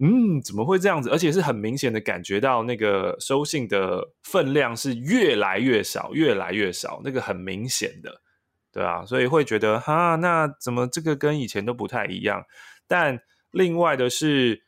[0.00, 1.08] 嗯，怎么会这样子？
[1.10, 8.20] 而且是很明显的感觉到那个收信的分量是越来越少，越来越少，那个很明显的，
[8.72, 12.44] 对啊，所以会觉得哈，那怎么这个跟以前都不太一样？
[12.88, 13.20] 但
[13.54, 14.62] 另外的是，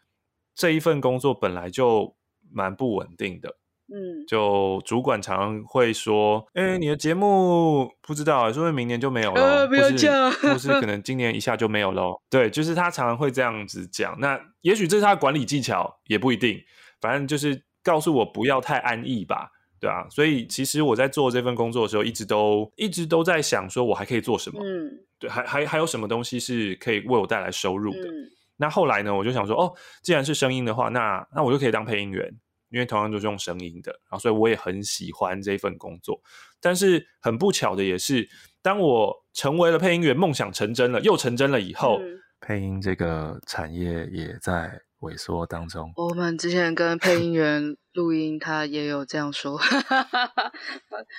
[0.54, 2.16] 这一份工作本来就
[2.50, 3.56] 蛮不稳定的。
[3.88, 14.18] 嗯，就主管常常会说：“哎、欸，你的节目不知道，说不定明年就没有了，呃、不要讲，或是可能今年一下就没有了。”对，就是他常常会这样子讲。
[14.18, 16.60] 那也许这是他的管理技巧，也不一定。
[17.00, 20.04] 反正就是告诉我不要太安逸吧，对啊。
[20.10, 24.60] 所以其实我在做这份工作的时候，一直都一直都在想，说我还可以做什么？
[24.64, 28.00] 嗯，对，还还还有什么东西是可以为我带来收入的？
[28.00, 32.34] 嗯、那后来呢，我就想说，哦，既然是声音的话，那那我就可以当配音员。
[32.68, 36.20] 因为同样都是用声音的，然后所以我也很喜欢这份工作。
[36.60, 38.28] 但是很不巧的也是，
[38.60, 45.92] 当我成为了配音员，梦想成真了，又成真了以后，嗯、配音这个产业也在萎缩当中。
[45.94, 49.56] 我们之前跟配音员 录音，他也有这样说。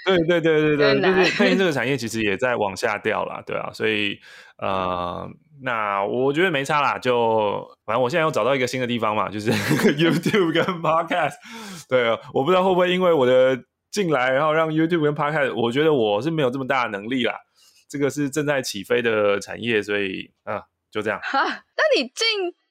[0.06, 4.20] 对对对对对，就是配音这个产业其实也在往下掉了，对啊，所以
[4.58, 5.28] 呃。
[5.64, 9.52] 那我觉得没差啦，就反正我现在又找到一个新的地方嘛，就是
[9.98, 11.34] YouTube 跟 Podcast。
[11.90, 13.58] 对啊，我不知道会不会因为我的
[13.92, 17.34] 进来，然后让 YouTube 跟 Podcast，我觉得我是没有这么大的能力啦。
[17.90, 21.20] 这个是正在起飞的产业，所以啊，就这样。
[21.24, 22.28] 哈，那你进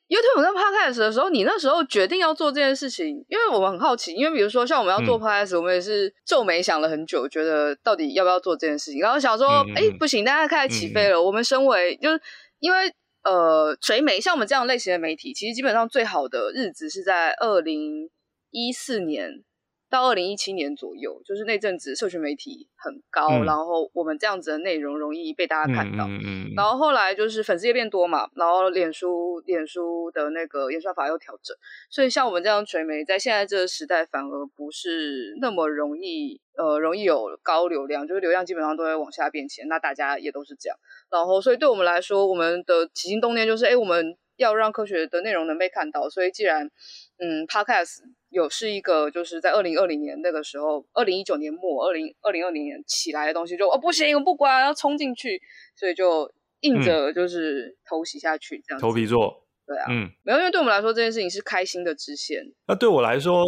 [0.09, 12.21] YouTube 跟 Podcast 的时候，你那时候决定要做这件事情，因为我们很好奇，因为比如说像我们要做 Podcast，、嗯、我们也是皱眉想了很久，觉得到底要不要做这件事情，然后想说，哎、嗯嗯，不行，大家开始起飞了，嗯、我们身为就是。
[12.59, 12.93] 因为
[13.23, 18.09] 呃，垂媒像我们这样类型的媒体，其实基本上最好的日子是在二零
[18.51, 19.46] 一四年。
[19.89, 26.07] 到二零一七年左右，就是那阵子社群媒体很高，嗯，然后我们这样子的内容容易被大家看到。
[26.07, 31.57] 嗯嗯嗯，然后后来就是粉丝也变多嘛，然后脸书脸书的那个演算法又调整，
[31.89, 39.69] 所以像我们这样垂媒，在现在这个时代反而不是那么容易，呃，容易有高流量，就是流量基本上都会往下变浅。
[39.69, 40.77] 那大家也都是这样，
[41.11, 46.09] 然后所以对我们来说，我们的起心动念就是，哎，我们要让科学的内容能被看到。
[46.09, 46.71] 所以既然
[47.19, 47.99] 嗯，Podcast。
[48.29, 55.41] 有是一个，就是在二零二零年那个时候，二零一九年末，二零二零二零年起来的东西就，就哦不行，我不管，要冲进去，
[55.75, 62.43] 所以就硬着就是偷袭下去，这样子头皮做，对啊，嗯，没有，因为对我们来说这件事情是开心的支线。
[62.67, 63.43] 那对我来说，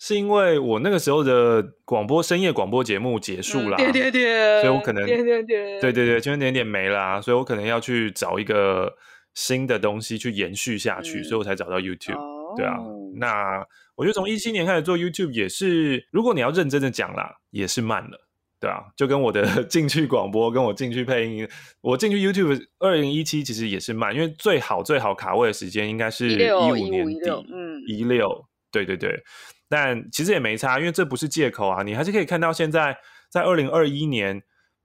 [0.00, 8.96] 是因为我那个时候的广播深夜广播节目结束了，点点点，所以我可能点点点，对对对，圈点点没了，所以我可能要去找一个
[9.38, 12.76] 新的东西去延续下去，嗯、所以我才找到 YouTube，、哦、对啊，
[13.14, 13.64] 那。
[13.98, 18.28] 我觉得从一七年开始做 YouTube 也是，如果你要认真的讲啦，也是慢了，
[18.60, 21.48] 对啊，就跟我的 进去广播，跟我进去配音，
[21.80, 29.20] 我进去 YouTube 二零一七其实也是慢，因为最好最好卡位的时间应该是一五年底，嗯，一六，对对对，
[29.68, 32.96] 但其实也没差，因为这不是借口啊，你还是可以看到现在
[33.28, 34.40] 在二零二一年，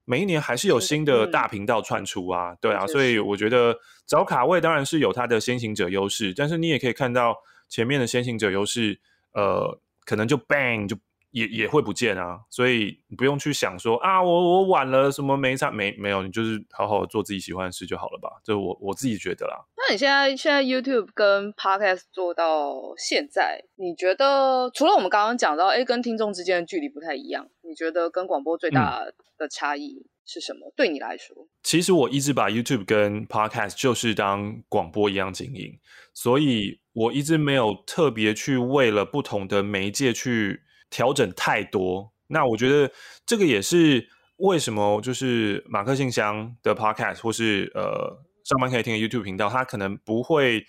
[0.06, 7.38] 每一年还是有新的大频道窜出啊，对啊，所以我觉得找卡位当然是有它的先行者优势，但是你也可以看到。
[7.70, 9.00] 前面的先行者优势，
[9.34, 10.96] 呃，可能就 bang 就
[11.32, 19.66] 也也会不见啊，所以你不用去想说啊，我我晚了什么没差没没有，你就是好好做自己喜欢的事就好了吧，这我我自己觉得啦。
[19.76, 29.04] 那你现在现在 YouTube 跟 Podcast 做到现在，你觉得除了我们刚刚讲到，哎，跟听众之间的距离不太一样，你觉得跟广播最大
[29.38, 30.68] 的差异是什么？
[30.68, 35.80] 嗯、对你来说，其实我一直把 YouTube 跟 Podcast 就是当广播一样经营，
[36.14, 36.80] 所以。
[36.96, 42.92] 我一直没有特别去为了不同的媒介去调整太多，那我觉得
[43.26, 50.64] 这个也是为什么就是马克信箱的 Podcast 或是呃上班可以听的 YouTube 频道，它可能不会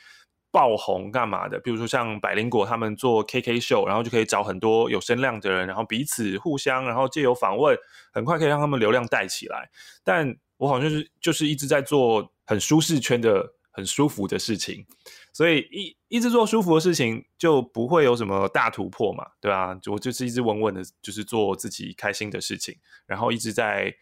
[0.54, 1.58] 爆红干嘛的？
[1.58, 7.76] 比如说像百灵果他们做 KK 秀，然后就可以找很多有声量的人，然后彼此互相，然后借由访问，
[8.12, 9.68] 很快可以让他们流量带起来。
[10.04, 14.86] 但我好像是就是一直在做很舒适圈的很舒服的事情，
[15.32, 19.76] 所以一一直做舒服的事情就不会有什么大突破嘛，对吧？
[19.90, 23.92] 我就是一直稳稳的，就是做自己开心的事情，然后一直在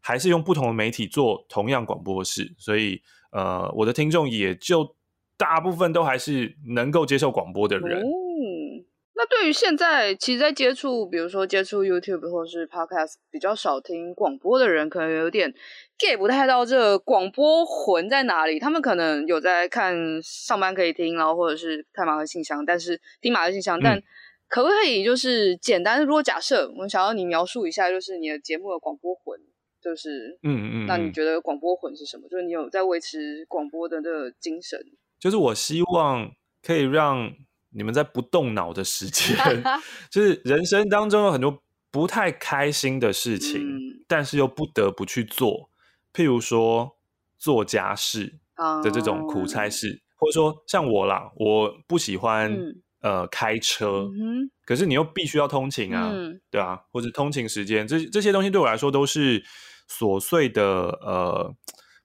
[0.00, 4.96] 还是用不同的媒体做同样广播的事，所以呃，我的听众也就
[5.40, 8.02] 大部分都还是能够接受广播的人。
[8.02, 15.54] 嗯，那对于现在其实，在接触比如说接触 YouTube 或是 Podcast 比较少听广播的人，可能有点。
[15.98, 18.58] get 不太到这个广播魂在哪里？
[18.58, 24.02] 他们可能有在看上班可以听，然后或者是看马克信箱，但是听马克信箱，嗯、但
[24.48, 26.02] 可不可以就是简单？
[26.02, 29.38] 如果假设我们想要你描述一下，就是你的节目的广播魂，
[29.82, 32.26] 就是嗯嗯，那你觉得广播魂是什么？
[32.30, 34.80] 就是你有在维持广播的这个精神？
[35.20, 37.32] 就是我希望可以让
[37.72, 39.36] 你们在不动脑的时间，
[40.10, 45.70] 就是人生当中有很多不太开心的事情，嗯、但是又不得不去做。
[46.12, 46.96] 譬如说
[47.38, 48.40] 做家事
[48.82, 50.20] 的这种苦差事，oh.
[50.20, 54.50] 或者说像我啦，我不喜欢、嗯、呃开车，mm hmm.
[54.64, 59.44] 可是你又必须要通勤啊，嗯、对啊，或者通勤时间，这这些东西对我来说都是
[59.88, 61.54] 琐碎的呃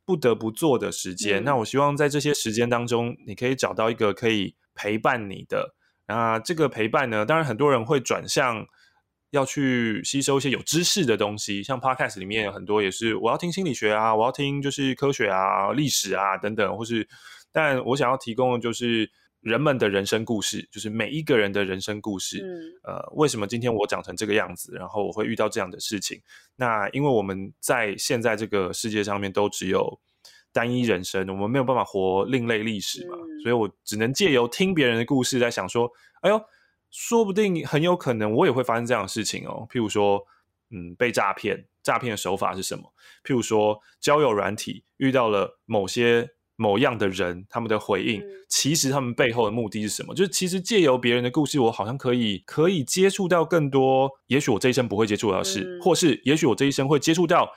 [0.06, 1.42] 不得不做的时间。
[1.42, 5.76] 嗯、那我希望在这些时间当中，你可以找到一个可以陪伴你的。
[6.08, 8.66] 那这个陪伴呢，当然很多人会转向。
[9.32, 17.06] 要去吸收一些有知识的东西，像 Podcast 里面有很多也是我要听心理学啊，我要听就是科学啊、历史啊等等，或是，
[17.52, 19.12] 但我想要提供的就是
[19.46, 22.42] 人们的人生故事，就是每一个人的人生故事。
[22.44, 26.20] 嗯，呃，为什么今天我长成这个样子，然后我会遇到这样的事情？
[26.56, 30.00] 那因为我们在现在这个世界上面都只有
[30.52, 36.42] 单一人生，我们没有办法活另类历史嘛，嗯，所以我只能借由听别人的故事，在想说，哎呦。
[36.92, 39.68] 说不定很有可能我也会发生这样的事情哦。
[39.70, 40.26] 譬如说，
[40.70, 42.94] 嗯，被诈骗，诈骗的手法是什么？
[43.26, 50.14] 譬如说，交友软体遇到了某些某样的人，他们的回应，嗯、其实他们背后的目的是什么？
[50.16, 57.50] 就是其实借由别人的故事，我好像可以可以接触到更多，也许我这一生不会接触到的事，嗯、或是也许我这一生会接触到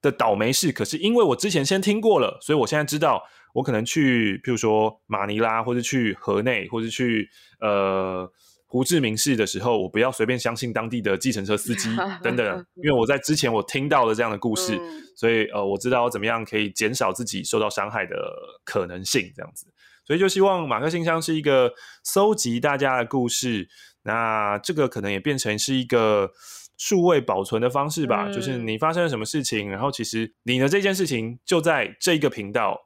[0.00, 0.70] 的倒霉事。
[0.70, 3.22] 可是因为我之前先听过了，所以我现在知道，
[3.54, 7.28] 我可能去，譬如说马尼拉，或者去河内，或者去
[7.60, 8.30] 呃。
[8.74, 11.88] 胡志明市的时候，我不要随便相信当地的计程车司机
[12.20, 18.16] 等等，因为我在之前我听到了这样的故事，嗯、所以呃，我知道怎么样可以减少自己受到伤害的
[18.64, 19.68] 可能性，这样子，
[20.04, 23.68] 所以就希望马克信箱是一个搜集大家的故事，
[24.02, 26.32] 那这个可能也变成是一个
[26.76, 32.76] 数位保存的方式吧，嗯、就是你发生了什么事情，然后其实你的这件事情就在这个频道。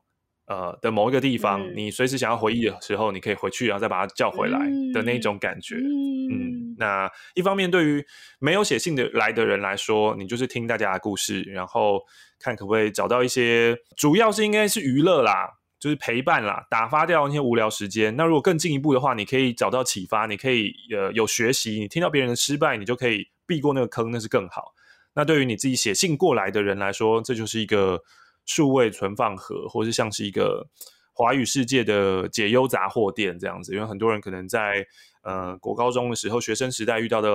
[0.49, 4.59] 呃的某一个地方，嗯、你随时想要回忆的时候，你可以回去，然后再把它叫回来
[4.95, 5.77] 的那种感觉。
[5.77, 8.05] 嗯，嗯，那一方面对于
[8.39, 12.01] 没有写信的来的人来说，你就是听大家的故事，然后
[12.41, 18.17] 看可不可以找到一些，主要是应该是娱乐啦，就是陪伴啦，打发掉那些无聊时间。
[18.17, 24.73] 那如果更进一步的话，你可以找到启发，你可以呃有学习，你听到别人的失败，你就可以避过那个坑，那是更好。
[25.15, 28.03] 那对于你自己写信过来的人来说，这就是一个。
[28.49, 30.67] 数位存放盒，或是像是一个
[31.13, 34.87] 华语世界的解忧杂货店这样子，因为很多人可能在
[35.23, 37.29] 呃国高中的时候，学生时代遇到的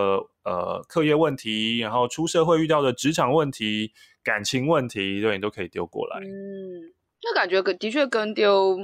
[0.44, 3.92] 呃课业问题，然后出社会遇到的职场问题、
[4.24, 6.20] 感情问题，对，你都可以丢过来。
[6.20, 8.78] 嗯，那感觉的确跟丢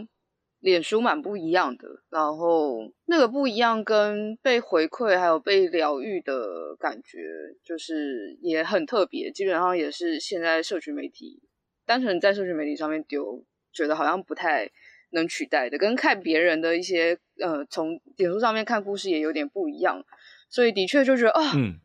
[0.60, 7.18] 脸书蛮不一样的，然后那个不一样，跟被回馈还有被疗愈的感觉，
[7.63, 11.42] 就是也很特别，基本上也是现在社群媒体。
[11.89, 14.69] 单纯在社群媒体上面丢，觉得好像不太
[15.10, 20.06] 能取代的，跟看别人的一些呃，从点数上面看故事也有点不一样，
[20.52, 21.80] 所以的确就觉得啊，哦嗯、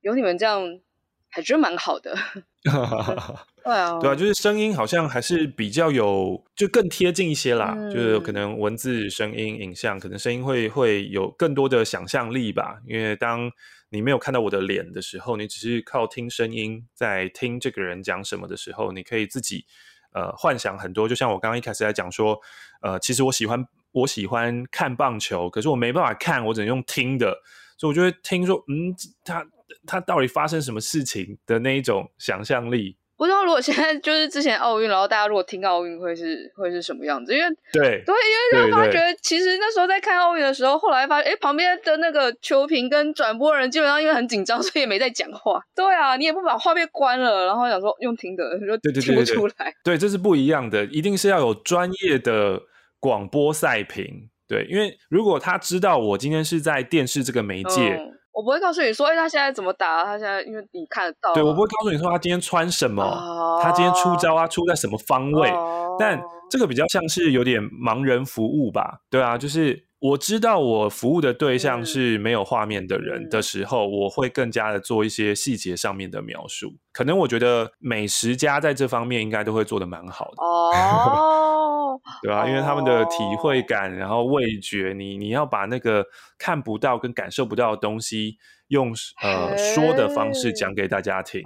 [0.00, 0.80] 有你们这样
[1.28, 2.16] 还真蛮好的。
[2.64, 7.74] 对啊，对啊，就是声音好像还是比较有，就更贴近一些啦。
[7.76, 13.50] 嗯、就是可能文字、声音、影像，可能声音会会有更多的想象力吧，因为当。
[13.94, 19.64] 你没有看到我的脸的时候，你只是靠听声音在听这个人讲什么的时候，你可以自己
[20.12, 21.08] 呃幻想很多。
[21.08, 22.36] 就像我刚刚一开始在讲说，
[22.82, 27.32] 呃，其实我喜欢我喜欢看棒球，可是我没办法看，我只能用听的，
[27.78, 28.92] 所以我就会听说，嗯，
[29.24, 29.46] 他
[29.86, 32.96] 他到底发生什么事情的那一种想象力。
[33.16, 37.32] 不知道如果现在就是之前奥运，然后大家如果听奥运会是会是什么样子？
[37.32, 38.14] 因为对对，
[38.52, 45.60] 因为就发觉其实那时候在看奥运的时候，后来发现哎，旁边的那个球评跟转播人基本上因为很紧张，所以也没在讲话。
[45.74, 49.72] 对啊，你也不把画面关了，然后想说用听的，就听不出来。
[49.84, 52.60] 对，这是不一样的，一定是要有专业的
[52.98, 57.94] 广播赛评对，因为如果他知道我今天是在电视这个媒介。
[57.94, 60.02] 嗯我不会告诉你说，哎，他现在怎么打？
[60.04, 61.32] 他现在因为你看得到。
[61.34, 65.48] 对，我不会告诉你说他今天穿什么，哦、他今天出招啊，出在什么方位。
[65.50, 66.20] 哦、但
[66.50, 68.98] 这个比较像是有点盲人服务吧？
[69.08, 76.74] 对啊，就是我知道我服务的对象是没有画面的人的时候，嗯、我会更加的做一些细节上面的描述。
[76.92, 80.42] 可能我觉得美食家在这方面应该都会做的蛮好的。
[80.42, 82.00] 哦。
[82.22, 82.46] 对吧？
[82.46, 86.04] 因为他们的体会感，然后味觉，你你要把那个
[86.36, 88.36] 看不到跟感受不到的东西，
[88.68, 88.92] 用
[89.22, 91.40] 呃说的方式讲给大家听。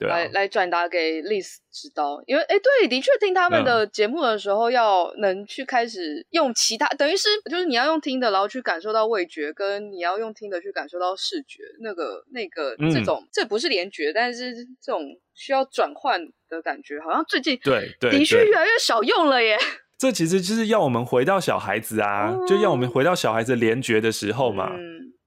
[0.00, 15.02] 对啊，来来转达给 Liz 知道，因为哎，对，的确听他们的节目的时候，要能去开始用其他，等于是就是你要用听的，然后去感受到味觉，跟你要用听的去感受到视觉，那个那个这种，这不是联觉，但是这种
[15.34, 19.58] 需要转换的感觉，好像最近对对的确越来越少用了耶。
[19.98, 24.72] 这其实就是要我们回到小孩子啊，就要我们回到小孩子联觉的时候嘛，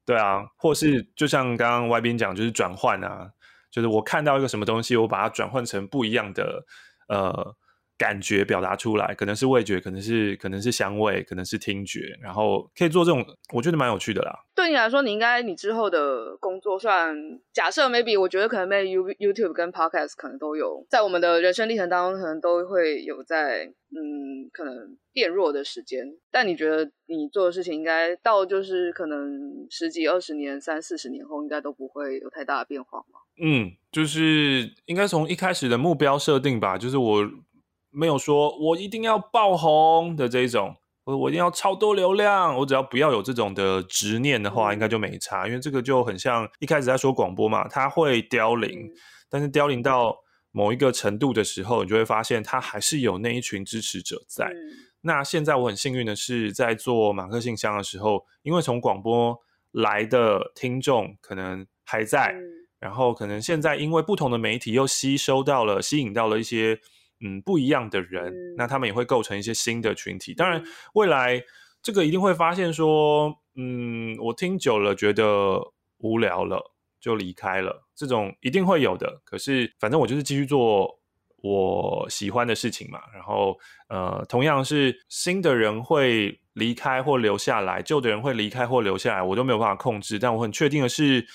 [0.04, 3.30] 对啊，或是就像刚刚外宾讲，就是转换啊，
[3.74, 6.64] 就是我看到一个什么东西，我把它转换成不一样的
[7.10, 7.56] 呃。
[7.96, 14.34] 感觉表达出来，可能是味觉，可能是可能是香味，可能是听觉，然后可以做这种，我觉得蛮有趣的啦。
[14.56, 17.16] 对你来说，你应该你之后的工作，算
[17.54, 26.06] 假设 maybe，我觉得可能 maybe YouTube 跟 Podcast 可能都有，在我们的人生历程当中，可能都会有在嗯，可能变弱的时间。
[26.32, 33.20] 但你觉得你做的事情，应该到就是可能十几、二十年、三四十年后，应该都不会有太大的变化吗？
[33.42, 37.30] 嗯，就是应该从一开始的目标设定吧，就是我。
[37.96, 45.46] 没有说我一定要爆红的这一种，我我一定要超多流量，我只要不要有这种的执念的话，应该就没差。
[45.46, 48.92] 因为这个就很像一开始在说广播嘛，它会凋零，
[49.30, 50.18] 但是凋零到
[50.54, 54.50] 某一个程度的时候，你就会发现他还是有那一群支持者在。
[55.02, 59.38] 那现在我很幸运的是，在做马克信箱的时候，因为从广播
[59.72, 62.34] 来的听众可能还在，
[62.80, 66.80] 然后可能现在因为不同的媒体又吸收到了、吸引到了一些。
[67.26, 70.34] 嗯，不一样的人，嗯、那他们也会构成一些新的群体。
[70.34, 70.62] 当然，
[70.94, 71.42] 未来
[71.82, 75.58] 这个一定会发现说，嗯，我听久了觉得
[76.00, 76.73] 无聊了，
[77.04, 77.86] 就离开了。
[77.94, 79.22] 这种一定会有的。
[79.26, 80.90] 可是，反正我就是继续做
[81.42, 83.02] 我喜欢的事情嘛。
[83.14, 90.18] 然后，呃，同样是新的人会离开或留下来，旧的人会离开或留下来，我都没有办法控制。
[90.18, 91.28] 但我很确定的是，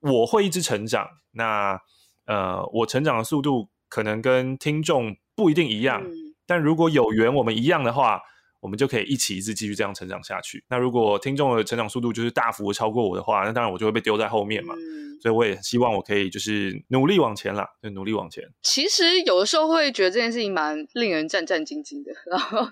[0.00, 1.06] 我会一直成长。
[1.32, 1.78] 那，
[2.24, 5.14] 呃，我成长的速度可能跟听众。
[5.36, 6.12] 不一定一样，嗯、
[6.46, 8.20] 但如果有缘我们一样的话，
[8.60, 10.62] 我们就可以一起一直继续这样成长下去。
[10.68, 14.74] 那如果听众的成长速度就是大幅超过我的话，那当然我就会被丢在后面嘛。
[14.74, 18.44] 嗯、所以我也希望我可以就是努力往前啦，就努力往前。
[18.62, 22.70] 其实有的时候会觉得这件事情蛮令人战战兢兢的，然后，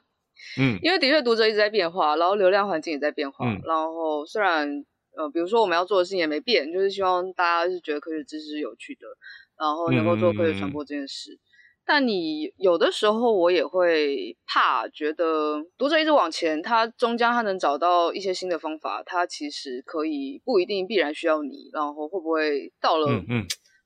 [0.59, 4.85] 嗯， 因为的确读者一直在变化，然后流量环境也在变化，嗯、然后虽然
[5.17, 9.07] 呃，比如说我们要做的事情也没变，就是希望大家是觉得科学知识是有趣的，
[9.59, 11.33] 然后能够做科学传播这件事。
[11.33, 11.48] 嗯
[11.91, 23.09] 但你有的时候，我也会怕，觉得读者一直往前，他终将他能找到一些新的方法，他其实可以不一定必然需要你，然后会不会到了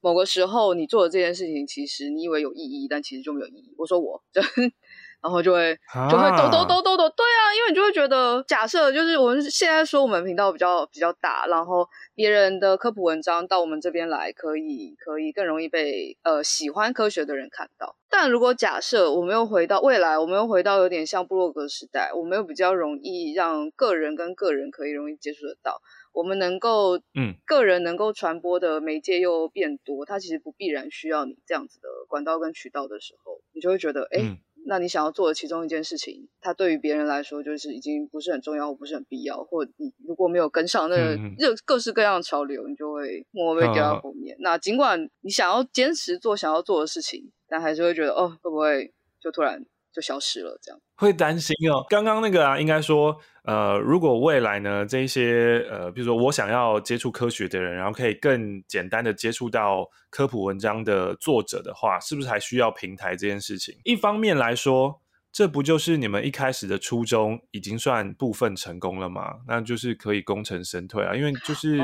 [0.01, 3.73] 某个时候，你做的这件事情，其实你以为有意义，但其实就没有意义。
[3.79, 4.21] 我说我。
[5.23, 5.79] 就然后就会
[6.11, 17.95] 就会抖抖抖抖抖，对啊，因为你就会觉得，假设就是我们现在说我们频道比较比较大，然后别人的科普文章到我们这边来，可以可以更容易被呃喜欢科学的人看到。
[18.11, 25.81] 但如果假设我们又回到未来，我们又回到有点像布洛格时代，我们又比较容易让个人跟个人可以容易接触得到，
[26.13, 34.19] 我们能够嗯个人能够传播的媒介又变多，它其实不必然需要你这样子的管道跟渠道的时候，你就会觉得哎。
[34.21, 44.37] 嗯那你想要做的其中一件事情，它对于别人来说就是已经不是很重要或不是很必要，或你如果没有跟上那个各各式各样的潮流，你就会默默被丢到后面。
[44.37, 50.59] 嗯、那尽管你想要坚持做想要做的事情，但还是会觉得哦，会不会就突然就消失了？
[50.63, 51.85] 这样会担心哦。
[51.89, 53.21] 刚刚那个啊，应该说。
[53.45, 63.77] 呃，如果未来呢，这一些呃，比如说我想要接触科学的人，然后可以更简单的接触到科普文章的作者的话，是不是还需要平台这件事情？
[63.83, 69.41] 一方面来说，这不就是你们一开始的初衷已经算部分成功了吗？
[69.49, 71.79] 那就是可以功成身退啊，因为就是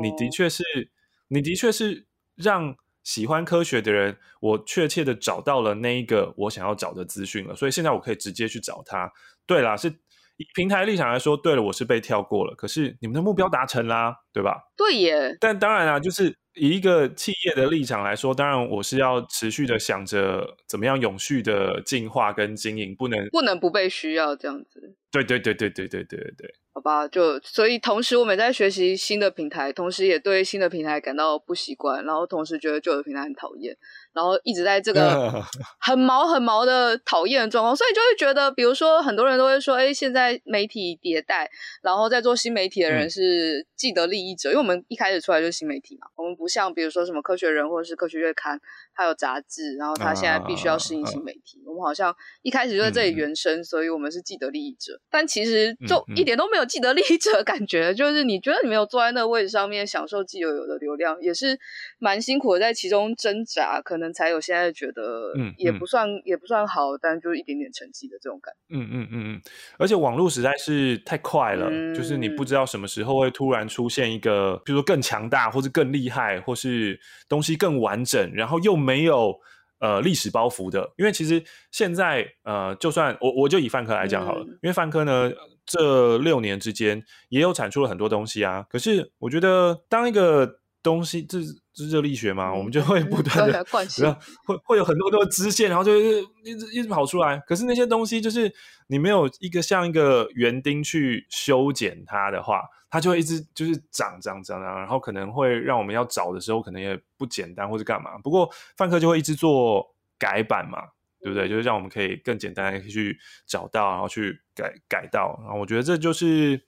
[0.00, 0.86] 你的确是，oh.
[1.28, 2.74] 你的确是让
[3.04, 9.12] 喜欢科学的人，我确切的找到了那一个我想要找的资讯了，所以现在我可以直接去找他。
[9.46, 9.94] 对啦，是。
[10.36, 14.64] 以平台立场来说，对了，我是被跳过了，可是你们的目标达成啦，对吧？
[14.76, 15.36] 对耶。
[15.38, 24.94] 但当然啊，就是以一个企业的立场来说，当然我是要持续的想着怎么样永续的进化跟经营，不能不能不被需要这样子。
[25.10, 26.54] 对对对对对对对对对。
[26.72, 33.76] 好吧，就所以同时我们在学习新的平台，同时也对新的平台感到不习惯，然后同时觉得旧的平台很讨厌。
[34.14, 35.42] 然后一直在这个
[35.80, 41.50] 很毛很毛的讨厌的状况，所以就会觉得，比如说很多人都会说，哎，现在媒体迭代，
[41.82, 48.60] 然后在做新媒体的人是既得利益者，嗯、因为我们一开始出来就是新媒体嘛，我们不像比如说什么科学人或者是科学月刊，
[48.92, 61.58] 还有杂志，然后他现在必须要适应新媒体，啊、我们好像一开始就在这里原生，嗯、所以我们是既得利益者，但其实就一点都没有既得利益者的感觉，就是你觉得你没有坐在那个位置上面享受既有有的流量，也是
[61.98, 64.03] 蛮辛苦的，在其中挣扎，可能。
[64.12, 68.76] 才有现在觉得，嗯，也不算、也不算好，但就是一点点成绩的这种感觉。
[68.76, 69.42] 嗯嗯嗯嗯，
[69.78, 76.98] 而且网络实在是太快了，嗯、就是你不知道什么时候会突然出现一个，比如说更强大，或是更厉害，或是
[77.28, 79.38] 东西更完整，然后又没有
[79.78, 80.92] 呃历史包袱的。
[80.96, 85.32] 因为其实现在呃，就算我我就以范科来讲好了，嗯、因为范科呢
[85.64, 88.66] 这六年之间也有产出了很多东西啊。
[88.68, 91.38] 可是我觉得当一个东西这。
[91.74, 93.64] 是热力学嘛，嗯、我们就会不断的，
[94.46, 95.96] 会会有很多多支线，然后就
[96.44, 97.36] 一直一直跑出来。
[97.46, 98.52] 可是那些东西，就是
[98.86, 108.16] 你没有一个像一个园丁去修剪它的话，它就会一直就是长长长长，然后可能会让我们要找的时候，可能也不简单，或者干嘛。
[108.18, 109.84] 不过范克就会一直做
[110.18, 110.78] 改版嘛，
[111.20, 111.48] 对不对？
[111.48, 115.38] 就是让我们可以更简单的去找到，然后去改改到。
[115.42, 116.60] 然后我觉得这就是。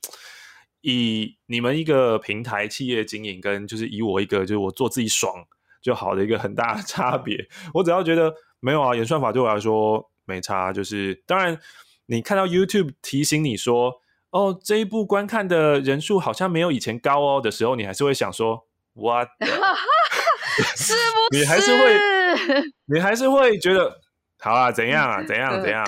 [0.88, 5.34] 以你们一个平台企业经营，跟就是以我一个就是我做自己爽
[5.82, 7.36] 就好的一个很大的差别。
[7.74, 10.72] 我只要觉得没有啊，演算法对我来说没差。
[10.72, 11.58] 就是当然，
[12.06, 13.94] 你看到 YouTube 提醒你说，
[14.30, 19.26] 哦，这一部观看的人数好像没有以前高哦的时候，你还是会想说，What？
[20.76, 21.40] 是不是？
[21.42, 21.98] 你还是会，
[22.94, 24.00] 你还是会觉得，
[24.38, 25.84] 好啊，怎样啊，怎样怎样？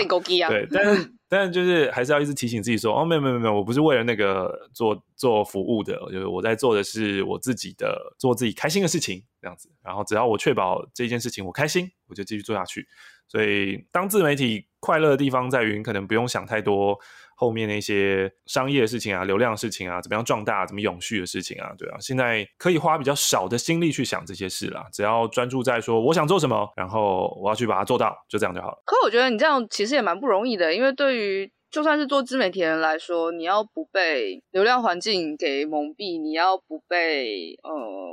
[0.51, 1.12] 对，但是。
[1.28, 9.68] 但就是还是要一直提醒自己说，哦，没有没有没有，我不是为了那个做做服务的，就是我在做的是我自己的，做自己开心的事情这样子。
[9.84, 12.88] 然后只要我确保这件事情我开心，我就继续做下去。
[13.26, 16.98] 所以当自媒体快乐的地方在于，你可能不用想太多。
[17.41, 28.82] 后面那些商业的事情啊、流量的事情啊、怎么样壮大、怎么永续的事情啊，对啊，现在可以花比较少的心力去想这些事啦，只要专注在说我想做什么，然后我要去把它做到，就这样就好了。
[28.84, 37.70] 可我觉得你这样其实也蛮不容易的，因为对于就算是做自媒体人来说，你要不被流量环境给蒙蔽，你要不被呃，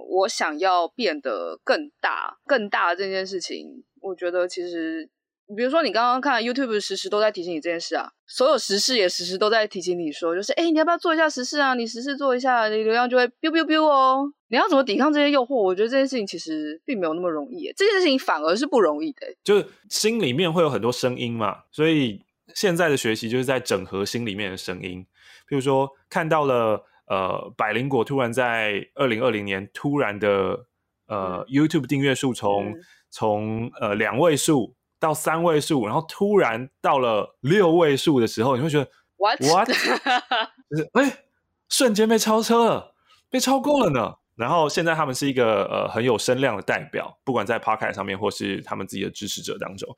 [0.07, 5.09] 我想要变得更大、更大的这件事情，我觉得其实。
[5.55, 11.75] 比如说，你刚刚看 YouTube 时时都在提醒你这件事啊，所有时事也时时都在提醒你说，就是哎，你要不要做一下时事啊？
[11.75, 14.31] 你时事做一下，你流量就会 biu biu biu 哦。
[14.47, 15.55] 你要怎么抵抗这些诱惑？
[15.55, 19.27] 我觉得这件事情其实并没有那么容易，这件事情反而是不容易的。
[19.43, 22.23] 就是心里面会有很多声音嘛，所以
[22.55, 25.05] 现在的学习就是在整合心里面的声音。
[25.47, 30.65] 比如说，看到了呃，百灵果突然在二零二零年突然的
[31.07, 32.75] 呃、嗯、YouTube 订阅数从、嗯、
[33.11, 34.74] 从呃两位数。
[34.99, 39.67] 到三位数，然后突然到了六位数的时候，你会觉得 what what？
[40.69, 41.23] 就是哎，
[41.69, 42.93] 瞬间被超车了，
[43.29, 44.15] 被超过了呢。
[44.35, 49.95] 然后现在他们是一个呃很有声量的代表，不管在 Podcast 上面或是他们自己的支持者当中，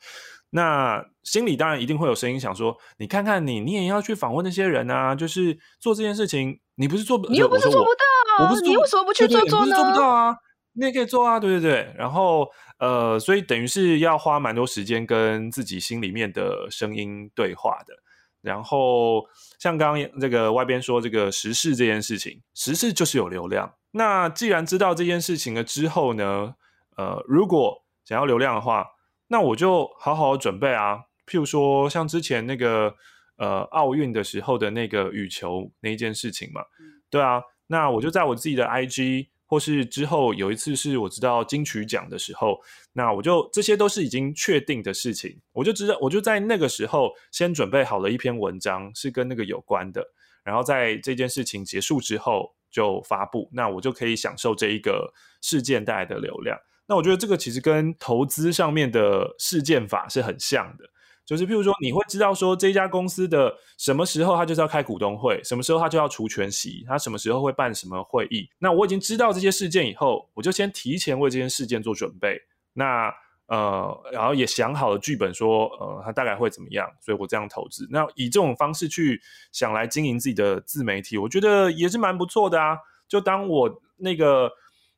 [0.51, 9.75] 那心里当然一定会有声音想说：你看看你，你也要去访问那些人啊，就是做这件事情，你不是做，你又不是做不到，我不是你为什么不去做做呢？
[9.75, 10.35] 做不到啊。
[10.79, 12.47] 你也可以做啊，对对对，然后
[12.79, 17.95] 呃，所以等于是要花蛮多时间跟自己心里面的声音对话的。
[18.41, 19.27] 然后
[19.59, 23.73] 像刚刚这个外边说这个时事这件事情，时事就是有流量。
[23.91, 26.55] 那既然知道这件事情了之后呢，
[26.97, 28.85] 呃，如果想要流量的话，
[29.27, 31.05] 那我就好好准备啊。
[31.25, 32.95] 譬如说像之前那个
[33.37, 36.61] 呃奥运的时候的那个羽球那一件事情嘛，
[37.09, 39.29] 对啊，那我就在我自己的 IG。
[39.47, 42.59] 或是之后有一次是我知道金曲奖的时候，
[42.93, 50.05] 那我就这些都是已经确定的事情，我就知道我就在那个时候先准备好了一篇文章是跟那个有关的，
[50.43, 56.59] 然后在这件事情结束之后就发布，那我就可以享受这一个事件带来的流量。
[56.85, 60.85] 那我觉得这个其实跟投资上面的事件法是很像的。
[61.27, 68.49] 就是譬如说，你会知道说这家公司的什么时候他就是要开股东会，什么时候他就要除权息，他什么时候会办什么会议。
[68.59, 72.41] 那我已经知道这些事件以后，我就先提前为这件事件做准备。
[72.71, 73.13] 那
[73.47, 77.85] 呃，然后也想好了剧本说，说呃，他大概会怎么样，所以我这样投资。
[77.91, 79.21] 那以这种方式去
[79.51, 82.77] 想来经营自己的自媒体，我觉得也是蛮不错的啊。
[83.07, 84.49] 就当我那个。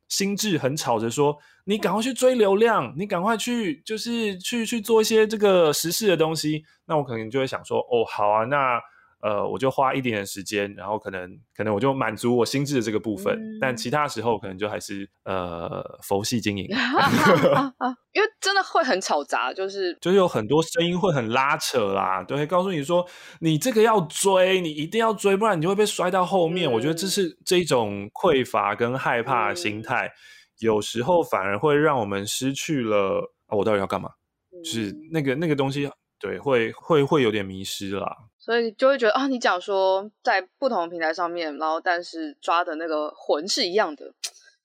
[0.09, 8.77] 心智很吵着说：“你赶快去追流量，你赶快去，就是去去做一些这个实事的东西。”那我可能就会想说：“哦，好啊，那
[9.21, 16.65] 呃，我就花一点点时间，然后可能可能我就满足我心智的这个部分，嗯、但其他时候可能就还是呃佛系经营，
[18.13, 23.05] 因为真的会很吵杂，就是就是有很多声音会很拉扯啦，对，告诉你说
[23.41, 26.69] 你这个要追，你一定要追，不然你就会被摔到后面。
[26.69, 30.11] 嗯、我觉得这是这一种匮乏跟害怕的心态，嗯、
[30.59, 34.09] 有时候反而会让我们失去了啊，我到底要干嘛？
[34.53, 38.15] 嗯、就是那个那个东西，对，会会会有点迷失啦。
[38.39, 44.13] 所以就会觉得啊，你讲说在不同平台上面，然后但是抓的那个魂是一样的，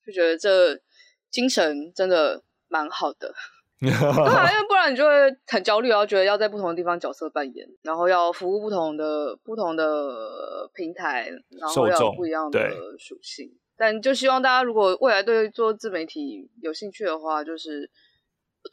[0.07, 0.81] 就觉得这
[1.29, 3.35] 精神真的蛮好的。
[3.81, 5.11] 对啊，因为不然你就会
[5.49, 12.61] 很焦虑，然后觉得要在不同的地方角色扮演，然后要服务不同的不同的平台，然后要有不一样的
[12.99, 13.53] 属性。
[13.77, 17.91] 但就希望大家如果未来对做自媒体有兴趣的话，就是。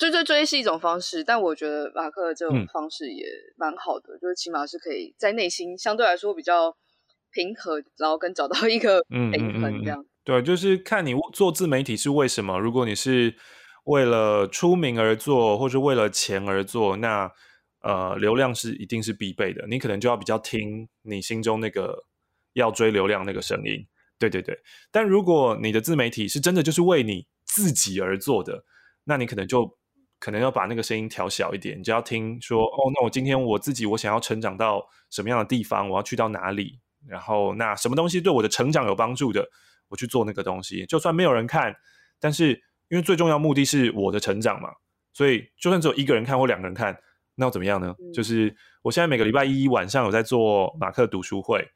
[0.02, 3.24] 追追追是一种方式，但我觉得马克这种方式也
[3.56, 6.76] 蛮好的，嗯、就是起码是可以在内心相对来说比较
[7.32, 10.00] 平和，然后跟找到一个平衡这样。
[10.00, 12.58] 嗯嗯嗯、对，就是看你做自媒体是为什么。
[12.58, 13.36] 如果你是
[13.84, 17.32] 为了出名而做，或是为了钱而做，那
[17.82, 19.68] 呃，流量是一定是必备的。
[19.68, 22.06] 你可能就要比较听你心中那个
[22.54, 23.86] 要追流量那个声音。
[24.18, 24.58] 对对对。
[24.92, 28.66] 但如果你的自媒体是真的就是为你自己而做的，
[29.04, 29.78] 那你可能就。
[30.22, 39.44] 可能要把那个声音调小一点，你就要听说哦，那我今天我自己我想要成长到什么样的地方，我要去到哪里，然后那什么东西对我的成长有帮助的，
[39.88, 41.76] 我去做那个东西，就算没有人看，
[42.20, 42.50] 但是
[42.90, 44.70] 因为最重要目的是我的成长嘛，
[45.12, 46.96] 所以就算只有一个人看或两个人看，
[47.34, 47.96] 那又怎么样呢？
[47.98, 51.68] 嗯、就是我现在每个礼拜一晚上有在做马克读书会。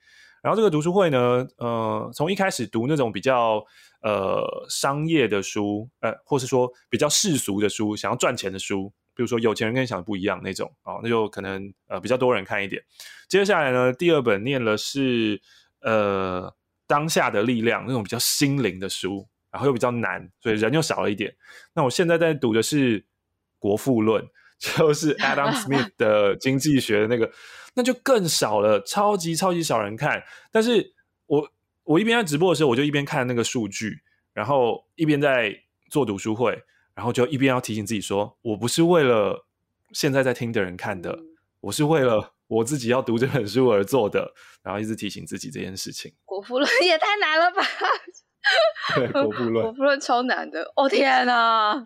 [0.46, 3.66] 然后这个读书会呢，呃，从一开始读那种比较
[4.04, 12.80] 呃商业的书，呃，或是说比较世俗的书，想要赚钱的书，比如说有钱人跟你想的不一样那种，哦，那就可能呃比较多人看一点。
[13.28, 15.42] 接下来呢，第二本念了是
[15.82, 21.36] 呃当下的力量那种比较心灵的书，然后又比较难，所以人又少了一点。
[21.74, 23.02] 那我现在在读的是
[23.58, 24.24] 《国富论》。
[24.58, 27.32] 就是 Adam Smith 的经济学的那个，
[27.74, 30.24] 那就更少了，超级超级少人看。
[30.52, 30.94] 但是
[31.28, 31.50] 我
[31.84, 34.02] 我一边在直播的时候，我就一边看那个数据，
[34.34, 35.56] 然后一边在
[35.90, 39.46] 做读书会，然后就一边要提醒自己说，我不是为了
[39.92, 41.20] 现在在听的人看的，
[41.62, 44.34] 我是为了我自己要读这本书而做的，
[44.64, 46.14] 然后一直提醒自己这件事情。
[46.26, 47.64] 国富论 也太难了吧？
[48.96, 50.72] 对，国富论，国富论超难的。
[50.76, 51.86] 哦天哪！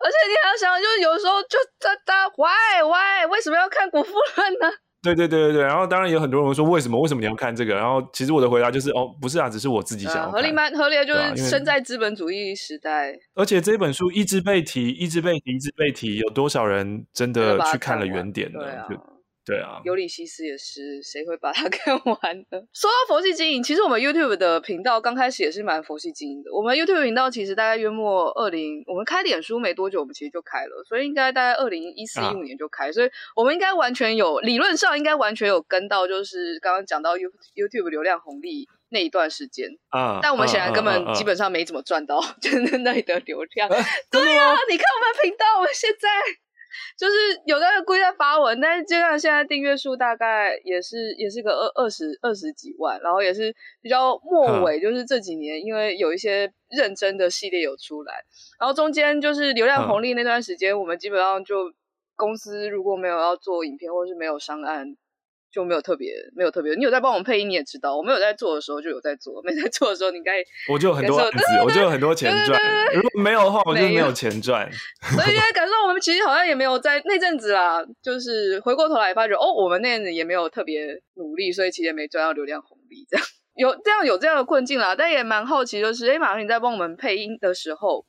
[0.00, 4.70] 而且你还要想，就是有时候就在大 why why 为什么要看古富论呢？
[5.02, 5.62] 对对对对对。
[5.62, 7.74] 然后当然有很多人会说，为什么为什么你要看这个？
[7.74, 10.32] 然后其实我的回答就是哦，不是啊，只是我自己想要看。
[10.32, 10.68] 合理吗？
[10.70, 13.14] 合理就是身在资本主义时代。
[13.34, 18.58] 而且这本书一直被提，一直被提，一直被提，有多少人真的去看了原点呢？
[18.60, 18.88] 对啊，
[19.84, 22.60] 尤里西斯也是，谁会把它 看完呢？
[22.72, 26.52] 说到佛系经营，其实我们 YouTube 的频道刚开始也是蛮佛系经营的。
[26.52, 40.18] 我们 YouTube 频道其实大概约莫二零，我们开脸书没多久，我们其实就开了，所以应该大概二零一四一五年就开，啊、所以我们应该完全有，理论上应该完全有跟到，就是刚刚讲到 You YouTube 流量红利那一段时间啊。
[40.20, 43.68] 但我们显然根本基本上没怎么赚到， 就是那里的流量。
[43.68, 43.76] 啊
[44.10, 46.08] 对啊，你看我们频道，我们现在。
[46.96, 47.14] 就是
[47.44, 58.14] 有在故意在发文，但是就像现在订阅数大概也是也是个二二十二十几万，然后也是比较末尾，就是这几年因为有一些认真的系列有出来，
[58.58, 61.72] 然后中间就是流量红利那段时间，我们基本上就
[62.14, 64.96] 公司如果没有要做影片或是没有上岸。
[65.56, 66.74] 就没有特别，没有特别。
[66.74, 72.60] 你有在帮我们配音，你也知道，我没有在做的时候就有在做，没在做的时候，你该我就有很多案子，我就有很多钱赚。
[72.92, 74.70] 如果没有的话，我就没有钱赚。
[75.14, 83.06] 所以现在感受我们其实好像也没有在那阵子啦，就是回过头来发觉，哦，我们那阵子也没有特别努力，所以其实也没赚到流量红利。
[83.08, 88.04] 这样有这样有这样的困境啦，但也蛮好奇，就是哎，马上你在帮我们配音的时候，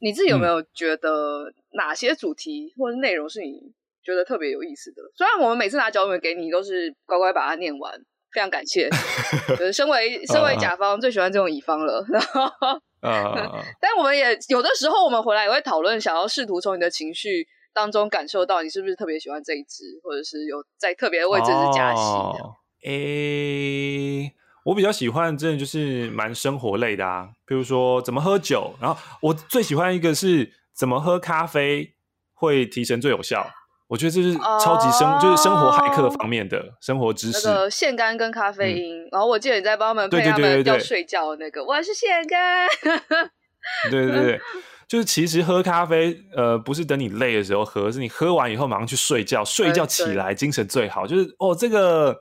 [0.00, 3.72] 你自己有没有觉得哪些主题或者内容是你？
[4.04, 7.92] 觉得特别有意思的，虽然我们每次拿脚本给你，都是乖乖把它念完，
[8.32, 8.88] 非常感谢。
[9.56, 12.04] 就是身为身为甲方，最喜欢这种乙方了。
[12.10, 12.78] 然后，
[13.80, 22.02] 但我们也有的时候，我们回来也会讨论，想要试图从你的情绪当中感受到你是不是特别喜欢这一支，或者是有在特别为这支加戏。
[22.84, 24.34] 诶、欸，
[24.64, 31.94] 我比较喜欢，真的就是蛮生活类的啊，比如说怎么喝酒，然后我最喜欢一个是怎么喝咖啡
[32.34, 33.48] 会提神最有效。
[33.92, 37.46] 我觉得这是超级生，oh, 就是生活骇客方面的生活知识。
[37.46, 42.66] 那个腺苷跟咖啡因，嗯、然后我记得你在帮他们配他们要睡觉的那个，我是腺苷。
[43.90, 44.40] 对对对，
[44.88, 51.06] 就是其实喝咖啡，呃，不是等你累的时候喝，是你喝完以后马上去睡觉，睡觉起来精神最好。
[51.06, 52.16] 就是哦，这个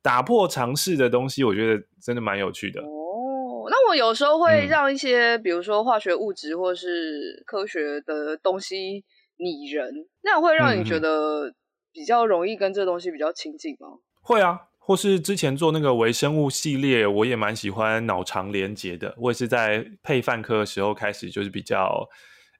[0.00, 2.80] 打破常识的东西，我觉得真的蛮有趣的。
[2.80, 9.04] 哦，那我有时候会让一些，嗯、比如说化学物质或是科学的东西
[9.38, 11.54] 拟人，那会让你觉得
[11.92, 13.88] 比较容易跟这东西比较亲近吗？
[14.20, 14.60] 会啊。
[14.80, 19.14] 或是之前做那个微生物系列，我也蛮喜欢脑肠连结的。
[19.18, 22.08] 我也是在配饭科的时候开始，就是比较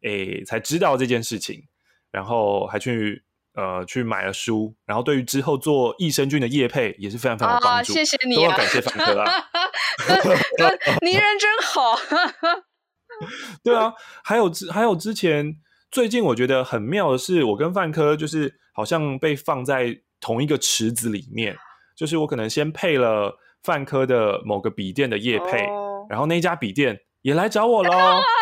[0.02, 1.62] 诶才知道这件事情，
[2.10, 3.24] 然后还去
[3.54, 7.92] 呃去买了书，然后对于之后做益生菌的业配也是非常非常有帮助。
[7.92, 9.48] 啊，谢谢你啊，都要感谢饭科啦。
[11.00, 11.98] 你人真好。
[13.64, 15.56] 对啊，还有之还有之前
[15.90, 21.56] 最近我觉得很妙的是，我跟范科就是好像被放在同一个池子里面。
[21.96, 26.06] 就是我可能先配了范科的某个笔电的业配，oh.
[26.08, 27.90] 然后那家笔电也来找我喽，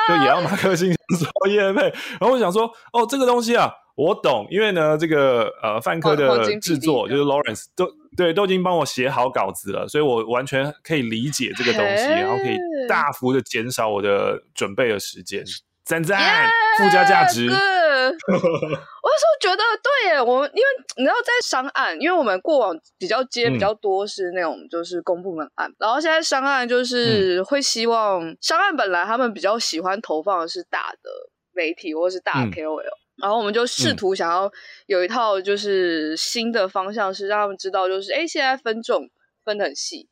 [0.06, 1.84] 就也要马克信箱做业配。
[2.20, 15.42] 然后我想说，哦，这个东西啊，我懂，因为呢，这个呃范科的制作就是 Lawrence 都对都已经帮我写好稿子了，所以我完全可以理解这个东西然后可以大幅的减少我的准备的时间，
[15.86, 17.46] 赞赞，yeah, 附加价值。
[17.48, 20.66] 我有时候觉得对耶，我们因为
[20.96, 31.08] 你知道在商案，因为我们过往比较接比较多是那种就是公部门案，嗯、然后现在商案就是会希望、嗯、商案本来他们比较喜欢投放的是大的
[31.52, 34.50] 媒体或是大的 KOL，、嗯、然后我们就试图想要
[34.86, 39.08] 有一套就是新的方向，是让他们知道就是哎、欸、现在分众
[39.44, 40.08] 分的很细，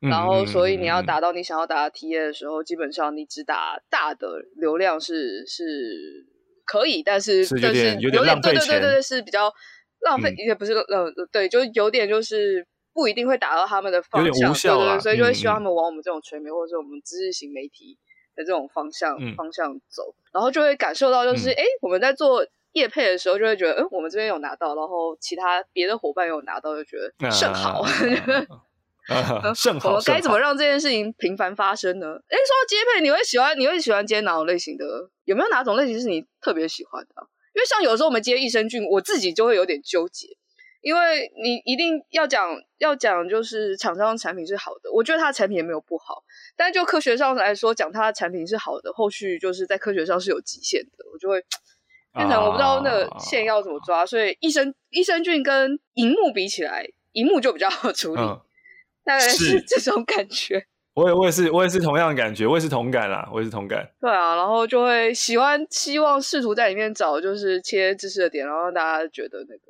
[0.00, 6.26] 然后所以你要达到你想要达的 TA 的时候，基本上你只打大的流量是是。
[6.70, 9.50] 可以，但是但是有点对对对对对，是比较
[10.00, 17.96] 浪费，也、嗯、不是呃，对，就有点就是不一定会打到他们的方向，对对对，所以就会希望他们往我们这种传媒、嗯、或者是我们知识型媒体
[18.36, 27.80] 的这种方向、嗯、方向走，然后就会感受到就是，哎、嗯，我们在做业配的时候就会觉得，嗯，我们这边有拿到，然后其他别的伙伴有拿到，就觉得甚好。
[27.80, 27.88] 啊
[29.08, 29.94] 啊，甚好！
[29.94, 32.06] 我该怎么让这件事情频繁发生呢？
[32.06, 34.84] 哎，说到接配，你会喜欢你会喜欢接哪种类型的？
[35.24, 37.26] 有没有哪种类型是你特别喜欢的？
[37.54, 40.28] 因为像有时候我们接益生菌，我自己就会有点纠结，
[40.82, 46.22] 因为你一定要讲要讲，就是厂商的产品是好的，我觉得它的产品也没有不好，
[46.54, 51.42] 但就科学上来说，讲它的产品是好的，后续就是在科学上是有极限的，我就会
[52.12, 58.20] 变成我不知道那个线要怎么抓，所以益生益生菌跟荧幕比起来，荧幕就比较好处理。
[58.20, 58.40] 嗯
[59.08, 63.88] 大概是这种感觉，我也我也是我也是同样的感觉，我也是同感啦，我也是同感。
[63.98, 69.62] 对啊，然后就会喜欢希望试图在里面找就是切知识的点，然后让大家觉得那个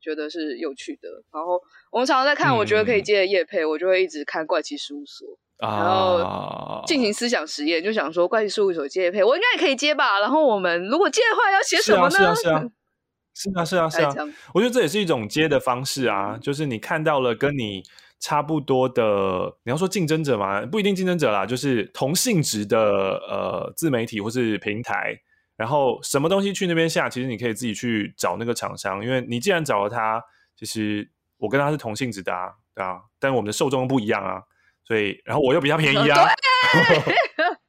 [0.00, 1.10] 觉得是有趣的。
[1.30, 5.28] 然后我们常常在看，我觉得可以接的业配，嗯，我就会一直看怪奇事务所，
[5.58, 10.18] 然后进行思想实验，就想说怪奇事务所接业配，我应该也可以接吧。
[10.20, 12.10] 然后我们如果接的话，要写什么呢？
[12.18, 12.70] 是啊是啊
[13.34, 17.82] 是啊是啊是啊，是啊，我觉得这也是一种接的方式啊，就是你看到了跟你。
[18.18, 25.20] 差不多的，你要说竞争者嘛，不一定竞争者啦，就是同性质的呃自媒体或是平台，
[25.56, 30.22] 然后什么东西去那边下，其实你可以自己去找那个厂商，因为你既然找了他，
[30.56, 34.42] 其实我跟他是同性质的啊，对啊，但我们的受众不一样啊，
[34.84, 36.16] 所以然后我又比较便宜啊，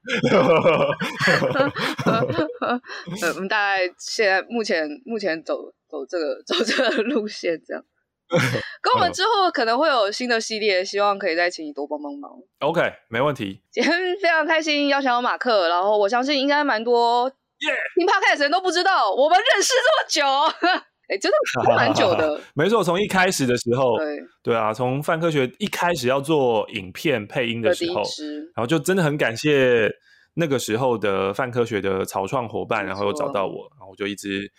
[3.36, 7.84] 我们大概现在目前目前走走这个走这个路线这样。
[8.82, 12.32] 跟我们之后可能会有新的系列，希望可以再请你多帮帮忙。
[12.60, 13.62] OK，没问题。
[13.72, 19.74] 今天非常开心邀请到马克，然后我相信应该蛮多听 Podcast 的人都不知道，我们认识
[20.10, 20.68] 这么久，
[21.08, 22.40] 哎、欸，真的蛮久的。
[22.54, 28.02] 没错，从一开始的时候，对对啊，从范科学一开始要做影片配音的时候，
[28.56, 29.90] 然后就真的很感谢
[30.34, 34.52] 那个时候的范科学的草创伙伴，然后又找到我，然后我就一直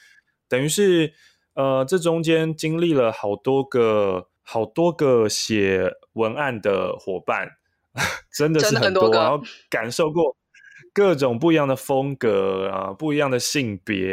[0.48, 1.12] 等于是。
[1.58, 7.48] 呃，这中间经历了好多个、好多个写文案的伙伴，
[8.32, 10.36] 真的是很多，很多，然后感受过
[10.94, 14.06] 各种不一样的风格啊，不一样的性别，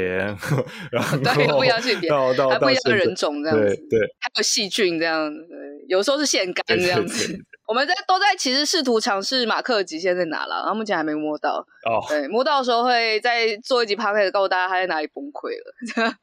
[0.91, 5.47] 然后 对不一样性别，到到还不一样的人种这样子，对，对还有细菌这样子，
[5.87, 7.27] 有时候是腺苷这样子。
[7.27, 11.65] 对对对我们在都在其实试图尝试马克的极限在哪了，然后目前还没摸到。
[11.87, 16.15] 哦，对，摸到的时候会再做一集 podcast 告诉大家他在哪里崩溃了。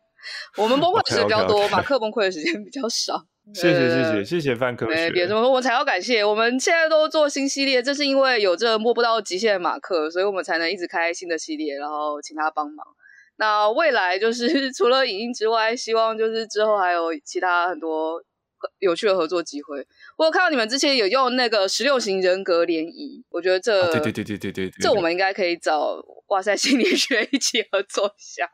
[0.57, 1.71] 我们崩溃的时间比较多，okay, okay, okay.
[1.71, 3.25] 马克崩溃的时间比较少。
[3.55, 5.11] 谢谢谢谢谢谢范科学。
[5.11, 6.25] 别这么说，我才要感谢。
[6.25, 12.87] 我们现在都做新系列，这是因为有这摸不到极限的马克，所以我们才能一直开新的系列，然后请他帮忙。
[13.39, 18.23] 那未来就是 除了影音之外，希望就是之后还有其他很多
[18.79, 19.85] 有趣的合作机会。
[20.17, 25.97] 我有看到你们之前有用那个十六型人格联谊，我觉得这、啊、对对对对对对，这我们应该可以找
[26.29, 28.49] 哇塞心理学一起合作一下。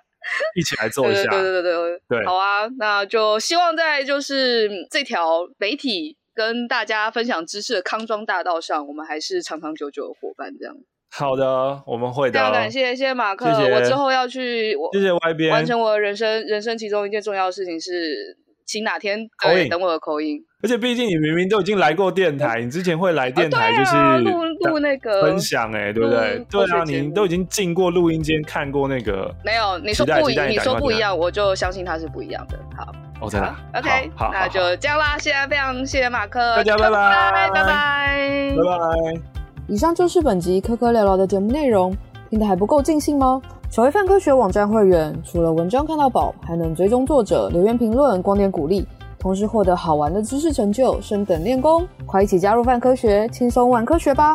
[0.55, 10.53] 一起来做一下，对对对对对，对，好啊，那就希望在就是这条媒体跟大家分享知识的康庄大道上，我们还是长长久久的伙伴。
[10.59, 10.75] 这样。
[11.11, 12.39] 好的，我们会的。
[12.39, 13.53] 非常感谢，谢谢马克。
[13.55, 13.73] 谢谢。
[13.73, 18.37] 我之后要去，我谢谢 Y 边，完成我的人生人生其中一件重要的事情是，
[18.69, 20.39] 请哪天对等我的口音。
[20.63, 26.45] 而且毕竟你明明都已经来过电台，你之前会来电台就是录录那个分享哎，对不对？
[26.51, 29.35] 对啊，你都已经进过录音间看过那个。
[29.45, 32.59] 没有，你说不一样，你说不一样，我就相信它是不一样的。
[32.77, 33.55] 好，哦，真的。
[33.75, 35.17] OK，那就这样啦。
[35.17, 39.21] 现在非常谢谢马克，大家拜拜，拜拜，拜拜。
[39.69, 41.97] 以上就是本集科科聊聊的节目内容，
[42.31, 43.41] 听得还不够尽兴吗？
[43.71, 48.87] 成为泛科学网站会员，除了文章看到饱，还能追踪作者、留言评论、光点鼓励。
[49.19, 54.35] 同时获得好玩的知识成就，升等练功，快一起加入泛科学，轻松玩科学吧！